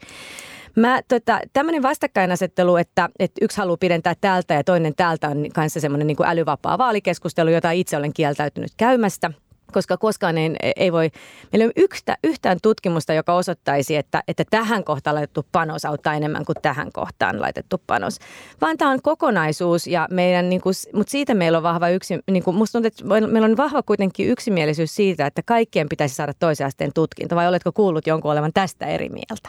Mä, 0.76 1.00
tota, 1.08 1.40
tämmöinen 1.52 1.82
vastakkainasettelu, 1.82 2.76
että, 2.76 3.08
että 3.18 3.44
yksi 3.44 3.58
haluaa 3.58 3.76
pidentää 3.76 4.14
täältä 4.20 4.54
ja 4.54 4.64
toinen 4.64 4.94
täältä 4.96 5.28
on 5.28 5.46
kanssa 5.54 5.80
semmoinen 5.80 6.06
niin 6.06 6.16
älyvapaa 6.24 6.78
vaalikeskustelu, 6.78 7.50
jota 7.50 7.70
itse 7.70 7.96
olen 7.96 8.12
kieltäytynyt 8.12 8.72
käymästä– 8.76 9.30
koska 9.72 9.96
koskaan 9.96 10.38
ei, 10.38 10.50
ei 10.76 10.92
voi, 10.92 11.10
meillä 11.52 11.64
ei 11.64 11.66
ole 11.66 11.72
yhtä, 11.76 12.18
yhtään 12.24 12.58
tutkimusta, 12.62 13.12
joka 13.12 13.34
osoittaisi, 13.34 13.96
että, 13.96 14.22
että 14.28 14.44
tähän 14.50 14.84
kohtaan 14.84 15.14
laitettu 15.14 15.46
panos 15.52 15.84
auttaa 15.84 16.14
enemmän 16.14 16.44
kuin 16.44 16.56
tähän 16.62 16.92
kohtaan 16.92 17.40
laitettu 17.40 17.82
panos. 17.86 18.18
Vaan 18.60 18.78
tämä 18.78 18.90
on 18.90 19.02
kokonaisuus, 19.02 19.86
ja 19.86 20.08
meidän, 20.10 20.48
niin 20.48 20.60
kuin, 20.60 20.74
mutta 20.92 21.10
siitä 21.10 21.34
meillä 21.34 21.58
on 21.58 21.64
vahva 21.64 21.88
yksi, 21.88 22.18
niin 22.30 22.42
kuin, 22.42 22.56
musta 22.56 22.72
tuntuu, 22.72 22.86
että 22.86 23.26
meillä 23.26 23.46
on 23.46 23.56
vahva 23.56 23.82
kuitenkin 23.82 24.28
yksimielisyys 24.28 24.94
siitä, 24.94 25.26
että 25.26 25.42
kaikkien 25.42 25.88
pitäisi 25.88 26.14
saada 26.14 26.32
toisen 26.38 26.66
asteen 26.66 26.92
tutkinto, 26.94 27.36
vai 27.36 27.48
oletko 27.48 27.72
kuullut 27.72 28.06
jonkun 28.06 28.32
olevan 28.32 28.52
tästä 28.54 28.86
eri 28.86 29.08
mieltä? 29.08 29.48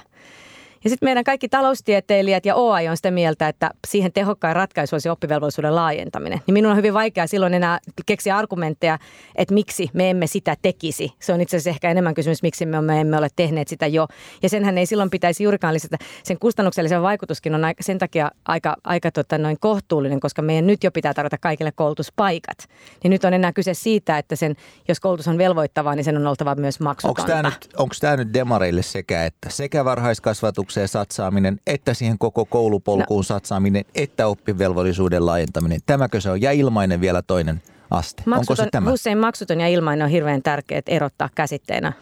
Ja 0.84 0.90
sitten 0.90 1.08
meidän 1.08 1.24
kaikki 1.24 1.50
taloustieteilijät 1.50 2.46
ja 2.46 2.56
OAI 2.56 2.88
on 2.88 2.98
sitä 2.98 3.12
mieltä, 3.12 3.48
että 3.48 3.72
siihen 3.88 4.14
tehokkain 4.14 4.56
ratkaisu 4.56 4.96
olisi 4.96 5.10
oppivelvollisuuden 5.10 5.76
laajentaminen. 5.76 6.42
Niin 6.48 6.54
minun 6.54 6.72
on 6.72 6.78
hyvin 6.78 6.94
vaikea 6.94 7.28
silloin 7.28 7.54
enää 7.54 7.80
keksiä 8.06 8.38
argumentteja, 8.38 9.00
että 9.36 9.54
miksi 9.54 9.90
me 9.94 10.10
emme 10.10 10.28
sitä 10.28 10.56
tekisi. 10.62 11.14
Se 11.20 11.34
on 11.34 11.42
itse 11.42 11.58
asiassa 11.58 11.70
ehkä 11.70 11.92
enemmän 11.92 12.14
kysymys, 12.14 12.42
miksi 12.42 12.66
me 12.66 13.02
emme 13.02 13.18
ole 13.18 13.28
tehneet 13.36 13.68
sitä 13.68 13.88
jo. 13.88 14.08
Ja 14.44 14.50
senhän 14.50 14.78
ei 14.78 14.86
silloin 14.86 15.10
pitäisi 15.10 15.44
juurikaan 15.44 15.74
lisätä. 15.74 15.98
Sen 16.24 16.40
kustannuksellisen 16.40 17.02
vaikutuskin 17.02 17.56
on 17.56 17.62
sen 17.82 17.98
takia 17.98 18.32
aika, 18.46 18.76
aika 18.84 19.12
tota 19.12 19.38
noin 19.38 19.60
kohtuullinen, 19.60 20.20
koska 20.20 20.42
meidän 20.42 20.68
nyt 20.68 20.84
jo 20.84 20.92
pitää 20.92 21.14
tarjota 21.14 21.38
kaikille 21.38 21.72
koulutuspaikat. 21.72 22.58
Niin 23.04 23.12
nyt 23.12 23.24
on 23.24 23.34
enää 23.34 23.54
kyse 23.54 23.74
siitä, 23.74 24.18
että 24.18 24.36
sen, 24.36 24.56
jos 24.88 25.00
koulutus 25.00 25.28
on 25.28 25.38
velvoittavaa, 25.38 25.96
niin 25.96 26.04
sen 26.04 26.18
on 26.18 26.28
oltava 26.28 26.56
myös 26.56 26.80
maksutonta. 26.80 27.22
Onko 27.22 27.34
tämä 27.34 27.50
nyt, 27.50 27.70
onko 27.78 27.96
tämä 28.02 28.18
nyt 28.18 28.34
demareille 28.34 28.82
sekä 28.82 29.26
että 29.26 29.50
sekä 29.50 29.86
varhaiskasvatuksen 29.86 30.67
koulutukseen 30.68 30.88
satsaaminen, 30.88 31.60
että 31.68 31.94
siihen 31.94 32.18
koko 32.18 32.46
koulupolkuun 32.46 33.20
no. 33.20 33.24
satsaaminen, 33.24 33.86
että 33.96 34.28
oppivelvollisuuden 34.28 35.26
laajentaminen. 35.26 35.80
Tämäkö 35.86 36.22
se 36.22 36.30
on? 36.30 36.42
Ja 36.42 36.52
ilmainen 36.52 37.02
vielä 37.02 37.22
toinen 37.22 37.62
aste. 37.90 38.24
Maksuton, 38.26 38.40
Onko 38.40 38.56
se 38.56 38.70
tämä? 38.72 38.92
Usein 38.92 39.18
maksuton 39.18 39.60
ja 39.60 39.68
ilmainen 39.68 40.06
on 40.06 40.12
hirveän 40.12 40.44
tärkeää 40.44 40.82
erottaa 40.88 41.30
käsitteenä. 41.36 41.94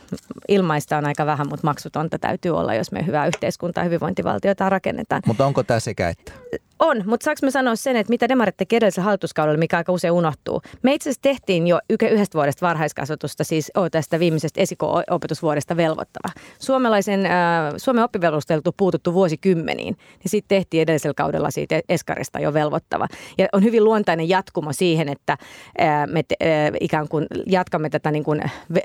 Ilmaista 0.47 0.97
on 0.97 1.05
aika 1.05 1.25
vähän, 1.25 1.47
mutta 1.49 1.67
maksutonta 1.67 2.19
täytyy 2.19 2.57
olla, 2.57 2.73
jos 2.73 2.91
me 2.91 3.05
hyvää 3.05 3.27
yhteiskuntaa 3.27 3.81
ja 3.81 3.85
hyvinvointivaltiota 3.85 4.69
rakennetaan. 4.69 5.21
Mutta 5.25 5.45
onko 5.45 5.63
tämä 5.63 5.79
sekä 5.79 6.09
että? 6.09 6.31
On, 6.79 7.03
mutta 7.05 7.23
saanko 7.23 7.39
mä 7.43 7.51
sanoa 7.51 7.75
sen, 7.75 7.95
että 7.95 8.09
mitä 8.09 8.29
demarit 8.29 8.57
teki 8.57 8.75
edellisellä 8.75 9.05
hallituskaudella, 9.05 9.57
mikä 9.57 9.77
aika 9.77 9.91
usein 9.91 10.11
unohtuu. 10.11 10.61
Me 10.81 10.93
itse 10.93 11.09
asiassa 11.09 11.21
tehtiin 11.21 11.67
jo 11.67 11.79
yhdestä 11.89 12.37
vuodesta 12.37 12.67
varhaiskasvatusta, 12.67 13.43
siis 13.43 13.71
tästä 13.91 14.19
viimeisestä 14.19 14.61
esiko-opetusvuodesta 14.61 15.77
velvoittava. 15.77 16.33
Suomalaisen, 16.59 17.25
äh, 17.25 17.31
Suomen 17.77 18.03
oppivelvollisuudelta 18.03 18.71
puututtu 18.77 19.13
vuosikymmeniin, 19.13 19.97
niin 19.97 20.29
sitten 20.29 20.57
tehtiin 20.57 20.81
edellisellä 20.81 21.13
kaudella 21.13 21.51
siitä 21.51 21.81
eskarista 21.89 22.39
jo 22.39 22.53
velvoittava. 22.53 23.07
Ja 23.37 23.47
on 23.53 23.63
hyvin 23.63 23.83
luontainen 23.83 24.29
jatkumo 24.29 24.73
siihen, 24.73 25.09
että 25.09 25.37
äh, 25.81 26.07
me 26.07 26.23
te, 26.23 26.35
äh, 26.41 26.71
ikään 26.81 27.07
kuin 27.07 27.27
jatkamme 27.45 27.89
tätä 27.89 28.11
niin 28.11 28.23
kuin 28.23 28.41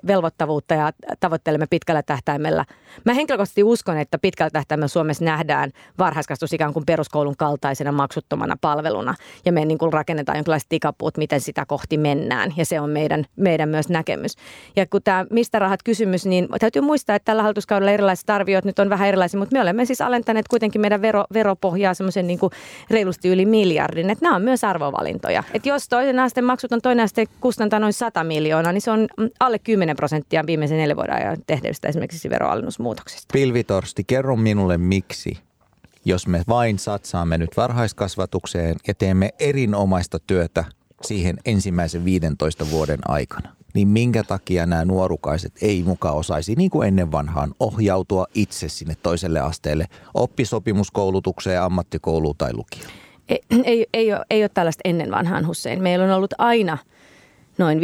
velvoittavuutta 0.07 0.75
ja 0.75 0.93
tavoittelemme 1.21 1.67
pitkällä 1.71 2.03
tähtäimellä. 2.03 2.65
Mä 3.05 3.15
henkilökohtaisesti 3.15 3.63
uskon, 3.63 3.99
että 3.99 4.19
pitkällä 4.19 4.51
tähtäimellä 4.51 4.89
Suomessa 4.89 5.25
nähdään 5.25 5.71
varhaiskasvatus 5.99 6.53
ikään 6.53 6.73
kuin 6.73 6.87
peruskoulun 6.87 7.37
kaltaisen 7.37 7.60
ilmaisena 7.81 7.93
maksuttomana 7.93 8.57
palveluna. 8.61 9.15
Ja 9.45 9.53
me 9.53 9.65
niin 9.65 9.79
kuin 9.79 9.93
rakennetaan 9.93 10.39
jonkinlaiset 10.39 10.69
tikapuut, 10.69 11.17
miten 11.17 11.41
sitä 11.41 11.67
kohti 11.67 11.99
mennään. 11.99 12.53
Ja 12.57 12.65
se 12.65 12.81
on 12.81 12.91
meidän, 12.91 13.25
meidän 13.37 13.69
myös 13.69 13.89
näkemys. 13.89 14.37
Ja 14.77 14.87
kun 14.87 15.03
tämä 15.03 15.27
mistä 15.31 15.59
rahat 15.59 15.83
kysymys, 15.83 16.27
niin 16.27 16.49
täytyy 16.61 16.83
muistaa, 16.83 17.17
että 17.17 17.25
tällä 17.25 17.43
hallituskaudella 17.43 17.91
erilaiset 17.91 18.31
arviot 18.31 18.65
nyt 18.65 18.79
on 18.79 18.91
vähän 18.91 19.09
erilaisia, 19.09 19.39
mutta 19.39 19.57
me 19.57 19.63
olemme 19.63 19.85
siis 19.85 20.01
alentaneet 20.01 20.49
kuitenkin 20.49 20.81
meidän 20.81 21.03
vero, 21.03 21.25
veropohjaa 21.35 21.95
semmoisen 21.95 22.27
niin 22.27 22.39
kuin 22.39 22.53
reilusti 22.91 23.29
yli 23.29 23.47
miljardin. 23.47 24.11
Että 24.11 24.25
nämä 24.25 24.37
on 24.37 24.43
myös 24.43 24.65
arvovalintoja. 24.65 25.45
Että 25.55 25.69
jos 25.69 25.89
toinen 25.89 26.19
aste 26.19 26.43
maksut 26.43 26.73
on 26.73 26.83
toinen 26.83 27.05
aste 27.05 27.27
kustantaa 27.41 27.79
noin 27.79 27.93
100 27.93 28.25
miljoonaa, 28.25 28.73
niin 28.73 28.81
se 28.81 28.91
on 28.91 29.07
alle 29.41 29.59
10 29.59 29.97
prosenttia 29.97 30.47
viimeisen 30.47 30.79
neljän 30.79 30.97
vuoden 30.97 31.15
ajan 31.15 31.37
tehdyistä 31.47 31.89
esimerkiksi 31.89 32.31
veroalennusmuutoksesta. 32.31 33.33
Pilvitorsti, 33.33 34.05
kerro 34.05 34.37
minulle 34.37 34.79
miksi 34.79 35.50
jos 36.05 36.27
me 36.27 36.43
vain 36.49 36.79
satsaamme 36.79 37.39
nyt 37.39 37.57
varhaiskasvatukseen 37.57 38.77
ja 38.89 38.95
teemme 38.95 39.31
erinomaista 39.39 40.19
työtä 40.27 40.65
siihen 41.03 41.39
ensimmäisen 41.45 42.05
15 42.05 42.71
vuoden 42.71 42.99
aikana, 43.09 43.57
niin 43.75 43.89
minkä 43.89 44.23
takia 44.23 44.67
nämä 44.67 44.85
nuorukaiset 44.85 45.53
ei 45.63 45.83
mukaan 45.83 46.15
osaisi, 46.15 46.55
niin 46.55 46.71
kuin 46.71 46.89
ennen 46.89 47.13
vanhaan, 47.13 47.55
ohjautua 47.61 48.27
itse 48.35 48.69
sinne 48.69 48.97
toiselle 49.03 49.41
asteelle 49.41 49.87
oppisopimuskoulutukseen, 50.15 51.63
ammattikouluun 51.63 52.37
tai 52.39 52.55
lukioon? 52.55 52.91
Ei, 53.29 53.41
ei, 53.65 53.87
ei, 53.93 54.13
ole, 54.13 54.25
ei 54.31 54.43
ole 54.43 54.51
tällaista 54.55 54.81
ennen 54.85 55.11
vanhaan 55.11 55.47
Hussein. 55.47 55.83
Meillä 55.83 56.05
on 56.05 56.11
ollut 56.11 56.35
aina 56.39 56.79
noin 57.59 57.79
15-20 57.79 57.83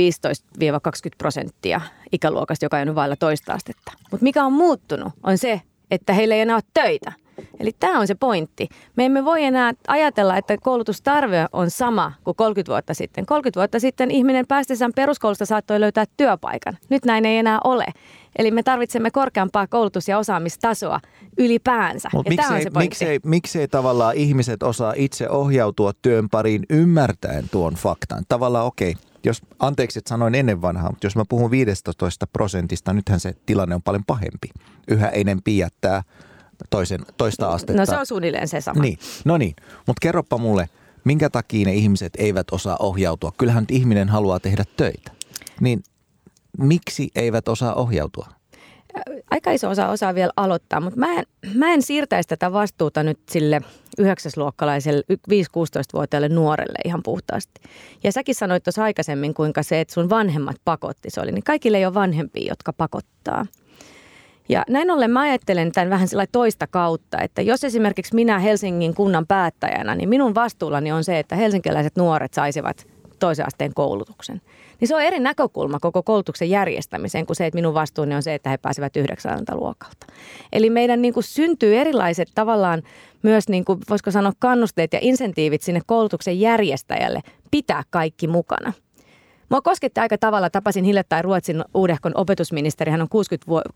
prosenttia 1.18 1.80
ikäluokasta, 2.12 2.64
joka 2.64 2.76
on 2.76 2.94
vailla 2.94 3.16
toista 3.16 3.52
astetta. 3.52 3.92
Mutta 4.10 4.24
mikä 4.24 4.44
on 4.44 4.52
muuttunut, 4.52 5.12
on 5.22 5.38
se, 5.38 5.60
että 5.90 6.12
heillä 6.12 6.34
ei 6.34 6.40
enää 6.40 6.56
ole 6.56 6.62
töitä– 6.74 7.12
Eli 7.60 7.72
tämä 7.80 8.00
on 8.00 8.06
se 8.06 8.14
pointti. 8.14 8.68
Me 8.96 9.04
emme 9.04 9.24
voi 9.24 9.44
enää 9.44 9.72
ajatella, 9.88 10.36
että 10.36 10.56
koulutustarve 10.62 11.46
on 11.52 11.70
sama 11.70 12.12
kuin 12.24 12.36
30 12.36 12.70
vuotta 12.70 12.94
sitten. 12.94 13.26
30 13.26 13.60
vuotta 13.60 13.80
sitten 13.80 14.10
ihminen 14.10 14.46
päästessään 14.46 14.92
peruskoulusta 14.96 15.46
saattoi 15.46 15.80
löytää 15.80 16.04
työpaikan. 16.16 16.78
Nyt 16.90 17.04
näin 17.04 17.26
ei 17.26 17.38
enää 17.38 17.58
ole. 17.64 17.84
Eli 18.38 18.50
me 18.50 18.62
tarvitsemme 18.62 19.10
korkeampaa 19.10 19.66
koulutus- 19.66 20.08
ja 20.08 20.18
osaamistasoa 20.18 21.00
ylipäänsä. 21.38 22.08
Mutta 22.12 22.30
miksei, 22.30 22.64
miksei, 22.78 23.20
miksei 23.24 23.68
tavallaan 23.68 24.14
ihmiset 24.14 24.62
osaa 24.62 24.94
itse 24.96 25.30
ohjautua 25.30 25.92
työn 26.02 26.28
pariin 26.28 26.62
ymmärtäen 26.70 27.44
tuon 27.50 27.74
faktan? 27.74 28.24
Tavallaan 28.28 28.66
okei, 28.66 28.90
okay, 28.90 29.02
jos, 29.24 29.42
anteeksi, 29.58 29.98
että 29.98 30.08
sanoin 30.08 30.34
ennen 30.34 30.62
vanhaa, 30.62 30.90
mutta 30.90 31.06
jos 31.06 31.16
mä 31.16 31.22
puhun 31.28 31.50
15 31.50 32.26
prosentista, 32.26 32.92
nythän 32.92 33.20
se 33.20 33.34
tilanne 33.46 33.74
on 33.74 33.82
paljon 33.82 34.04
pahempi. 34.06 34.48
Yhä 34.88 35.08
enempi 35.08 35.58
jättää 35.58 36.02
toisen, 36.70 37.00
toista 37.16 37.48
astetta. 37.48 37.80
No 37.82 37.86
se 37.86 37.96
on 37.96 38.06
suunnilleen 38.06 38.48
se 38.48 38.60
sama. 38.60 38.82
Niin, 38.82 38.98
no 39.24 39.38
niin. 39.38 39.54
Mutta 39.86 40.00
kerropa 40.00 40.38
mulle, 40.38 40.68
minkä 41.04 41.30
takia 41.30 41.66
ne 41.66 41.74
ihmiset 41.74 42.12
eivät 42.18 42.46
osaa 42.52 42.76
ohjautua? 42.80 43.32
Kyllähän 43.38 43.62
nyt 43.62 43.70
ihminen 43.70 44.08
haluaa 44.08 44.40
tehdä 44.40 44.64
töitä. 44.76 45.10
Niin 45.60 45.82
miksi 46.58 47.10
eivät 47.14 47.48
osaa 47.48 47.74
ohjautua? 47.74 48.26
aika 49.30 49.52
iso 49.52 49.70
osa 49.70 49.88
osaa 49.88 50.14
vielä 50.14 50.32
aloittaa, 50.36 50.80
mutta 50.80 51.00
mä 51.00 51.14
en, 51.14 51.24
mä 51.54 51.72
en 51.72 51.82
siirtäisi 51.82 52.28
tätä 52.28 52.52
vastuuta 52.52 53.02
nyt 53.02 53.18
sille 53.30 53.60
yhdeksäsluokkalaiselle 53.98 55.02
5-16-vuotiaalle 55.12 56.28
nuorelle 56.28 56.78
ihan 56.84 57.02
puhtaasti. 57.02 57.60
Ja 58.04 58.12
säkin 58.12 58.34
sanoit 58.34 58.62
tuossa 58.62 58.84
aikaisemmin, 58.84 59.34
kuinka 59.34 59.62
se, 59.62 59.80
että 59.80 59.94
sun 59.94 60.10
vanhemmat 60.10 60.56
pakotti 60.64 61.10
se 61.10 61.20
oli, 61.20 61.32
niin 61.32 61.44
kaikille 61.44 61.78
ei 61.78 61.86
ole 61.86 61.94
vanhempia, 61.94 62.48
jotka 62.48 62.72
pakottaa. 62.72 63.46
Ja 64.48 64.64
näin 64.68 64.90
ollen 64.90 65.10
mä 65.10 65.20
ajattelen 65.20 65.72
tämän 65.72 65.90
vähän 65.90 66.08
sillä 66.08 66.26
toista 66.32 66.66
kautta, 66.66 67.20
että 67.20 67.42
jos 67.42 67.64
esimerkiksi 67.64 68.14
minä 68.14 68.38
Helsingin 68.38 68.94
kunnan 68.94 69.26
päättäjänä, 69.26 69.94
niin 69.94 70.08
minun 70.08 70.34
vastuullani 70.34 70.92
on 70.92 71.04
se, 71.04 71.18
että 71.18 71.36
helsinkiläiset 71.36 71.96
nuoret 71.96 72.34
saisivat 72.34 72.86
toisen 73.18 73.46
asteen 73.46 73.74
koulutuksen. 73.74 74.40
Niin 74.80 74.88
se 74.88 74.94
on 74.94 75.02
eri 75.02 75.20
näkökulma 75.20 75.80
koko 75.80 76.02
koulutuksen 76.02 76.50
järjestämiseen 76.50 77.26
kuin 77.26 77.36
se, 77.36 77.46
että 77.46 77.56
minun 77.56 77.74
vastuuni 77.74 78.14
on 78.14 78.22
se, 78.22 78.34
että 78.34 78.50
he 78.50 78.58
pääsevät 78.58 78.96
yhdeksänneltä 78.96 79.56
luokalta. 79.56 80.06
Eli 80.52 80.70
meidän 80.70 81.02
niin 81.02 81.14
kuin 81.14 81.24
syntyy 81.24 81.76
erilaiset 81.76 82.28
tavallaan 82.34 82.82
myös, 83.22 83.48
niin 83.48 83.64
kuin, 83.64 83.78
voisiko 83.90 84.10
sanoa, 84.10 84.32
kannusteet 84.38 84.92
ja 84.92 84.98
insentiivit 85.02 85.62
sinne 85.62 85.80
koulutuksen 85.86 86.40
järjestäjälle 86.40 87.20
pitää 87.50 87.82
kaikki 87.90 88.28
mukana– 88.28 88.72
Mua 89.48 89.60
kosketti 89.60 90.00
aika 90.00 90.18
tavalla. 90.18 90.50
Tapasin 90.50 90.84
hiljattain 90.84 91.24
Ruotsin 91.24 91.64
uudehkon 91.74 92.12
opetusministeri. 92.14 92.90
Hän 92.90 93.02
on 93.02 93.08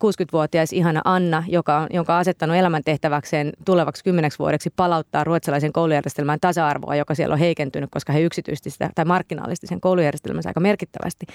60-vuotias 0.04 0.72
ihana 0.72 1.00
Anna, 1.04 1.44
joka 1.48 1.78
on, 1.78 1.86
jonka 1.90 2.14
on 2.14 2.20
asettanut 2.20 2.56
elämäntehtäväkseen 2.56 3.52
tulevaksi 3.64 4.04
kymmeneksi 4.04 4.38
vuodeksi 4.38 4.70
palauttaa 4.76 5.24
ruotsalaisen 5.24 5.72
koulujärjestelmän 5.72 6.38
tasa-arvoa, 6.40 6.96
joka 6.96 7.14
siellä 7.14 7.32
on 7.32 7.38
heikentynyt, 7.38 7.90
koska 7.90 8.12
he 8.12 8.20
yksityisti 8.20 8.70
sitä, 8.70 8.90
tai 8.94 9.04
markkinaalisti 9.04 9.66
sen 9.66 9.80
koulujärjestelmänsä 9.80 10.50
aika 10.50 10.60
merkittävästi. 10.60 11.26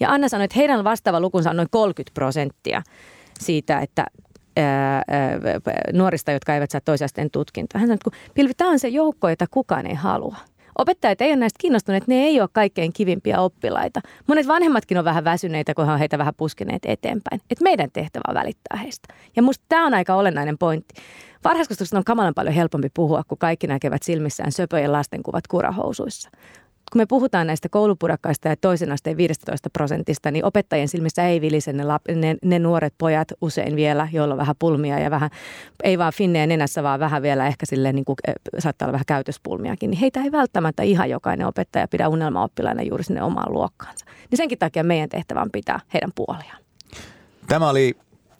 Ja 0.00 0.10
Anna 0.10 0.28
sanoi, 0.28 0.44
että 0.44 0.58
heidän 0.58 0.84
vastaava 0.84 1.20
lukunsa 1.20 1.50
on 1.50 1.56
noin 1.56 1.68
30 1.70 2.14
prosenttia 2.14 2.82
siitä, 3.40 3.78
että 3.78 4.06
nuorista, 5.92 6.32
jotka 6.32 6.54
eivät 6.54 6.70
saa 6.70 6.80
toisen 6.80 7.04
asteen 7.04 7.30
tutkintoa. 7.30 7.78
Hän 7.78 7.88
sanoi, 7.88 7.98
että 8.06 8.32
Pilvi, 8.34 8.54
tämä 8.54 8.70
on 8.70 8.78
se 8.78 8.88
joukko, 8.88 9.28
jota 9.28 9.46
kukaan 9.50 9.86
ei 9.86 9.94
halua 9.94 10.36
opettajat 10.78 11.20
ei 11.20 11.28
ole 11.28 11.36
näistä 11.36 11.58
kiinnostuneet, 11.60 12.06
ne 12.06 12.14
ei 12.14 12.40
ole 12.40 12.48
kaikkein 12.52 12.92
kivimpiä 12.92 13.40
oppilaita. 13.40 14.00
Monet 14.26 14.46
vanhemmatkin 14.46 14.98
on 14.98 15.04
vähän 15.04 15.24
väsyneitä, 15.24 15.74
kun 15.74 15.86
he 15.86 15.92
on 15.92 15.98
heitä 15.98 16.18
vähän 16.18 16.34
puskeneet 16.36 16.82
eteenpäin. 16.84 17.40
Et 17.50 17.60
meidän 17.60 17.90
tehtävä 17.92 18.22
on 18.28 18.34
välittää 18.34 18.78
heistä. 18.78 19.14
Ja 19.36 19.42
musta 19.42 19.64
tämä 19.68 19.86
on 19.86 19.94
aika 19.94 20.14
olennainen 20.14 20.58
pointti. 20.58 20.94
Varhaiskasvatuksesta 21.44 21.98
on 21.98 22.04
kamalan 22.04 22.34
paljon 22.34 22.54
helpompi 22.54 22.88
puhua, 22.94 23.22
kun 23.28 23.38
kaikki 23.38 23.66
näkevät 23.66 24.02
silmissään 24.02 24.52
söpöjen 24.52 24.92
lastenkuvat 24.92 25.46
kurahousuissa 25.46 26.30
kun 26.92 27.00
me 27.00 27.06
puhutaan 27.06 27.46
näistä 27.46 27.68
koulupurakkaista 27.68 28.48
ja 28.48 28.56
toisen 28.56 28.92
asteen 28.92 29.16
15 29.16 29.70
prosentista, 29.72 30.30
niin 30.30 30.44
opettajien 30.44 30.88
silmissä 30.88 31.28
ei 31.28 31.40
vilise 31.40 31.72
ne, 31.72 31.84
lap, 31.84 32.02
ne, 32.14 32.36
ne 32.44 32.58
nuoret 32.58 32.94
pojat 32.98 33.28
usein 33.40 33.76
vielä, 33.76 34.08
joilla 34.12 34.34
on 34.34 34.38
vähän 34.38 34.56
pulmia 34.58 34.98
ja 34.98 35.10
vähän, 35.10 35.30
ei 35.82 35.98
vaan 35.98 36.12
finnejä 36.12 36.46
nenässä, 36.46 36.82
vaan 36.82 37.00
vähän 37.00 37.22
vielä 37.22 37.46
ehkä 37.46 37.66
silleen, 37.66 37.94
niin 37.94 38.04
kuin, 38.04 38.16
saattaa 38.58 38.86
olla 38.86 38.92
vähän 38.92 39.06
käytöspulmiakin. 39.06 39.90
Niin 39.90 40.00
heitä 40.00 40.20
ei 40.20 40.32
välttämättä 40.32 40.82
ihan 40.82 41.10
jokainen 41.10 41.46
opettaja 41.46 41.88
pidä 41.88 42.08
unelmaoppilaina 42.08 42.82
juuri 42.82 43.04
sinne 43.04 43.22
omaan 43.22 43.52
luokkaansa. 43.52 44.04
Niin 44.30 44.36
senkin 44.36 44.58
takia 44.58 44.84
meidän 44.84 45.08
tehtävä 45.08 45.42
on 45.42 45.50
pitää 45.52 45.80
heidän 45.94 46.10
puoliaan. 46.14 46.62
Tämä 47.46 47.68
oli 47.68 47.96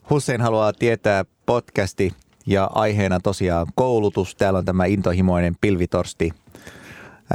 Hussein 0.09 0.41
haluaa 0.41 0.73
tietää 0.73 1.25
podcasti 1.45 2.13
ja 2.45 2.69
aiheena 2.75 3.19
tosiaan 3.19 3.67
koulutus. 3.75 4.35
Täällä 4.35 4.59
on 4.59 4.65
tämä 4.65 4.85
intohimoinen 4.85 5.55
pilvitorsti 5.61 6.31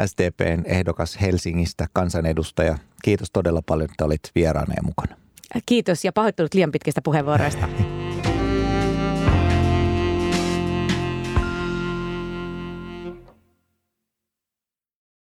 SDPn 0.06 0.62
ehdokas 0.64 1.20
Helsingistä, 1.20 1.86
kansanedustaja. 1.92 2.78
Kiitos 3.02 3.30
todella 3.32 3.62
paljon, 3.66 3.90
että 3.90 4.04
olit 4.04 4.20
vieraana 4.34 4.74
ja 4.76 4.82
mukana. 4.82 5.16
Kiitos 5.66 6.04
ja 6.04 6.12
pahoittelut 6.12 6.54
liian 6.54 6.72
pitkistä 6.72 7.02
puheenvuoroista. 7.02 7.68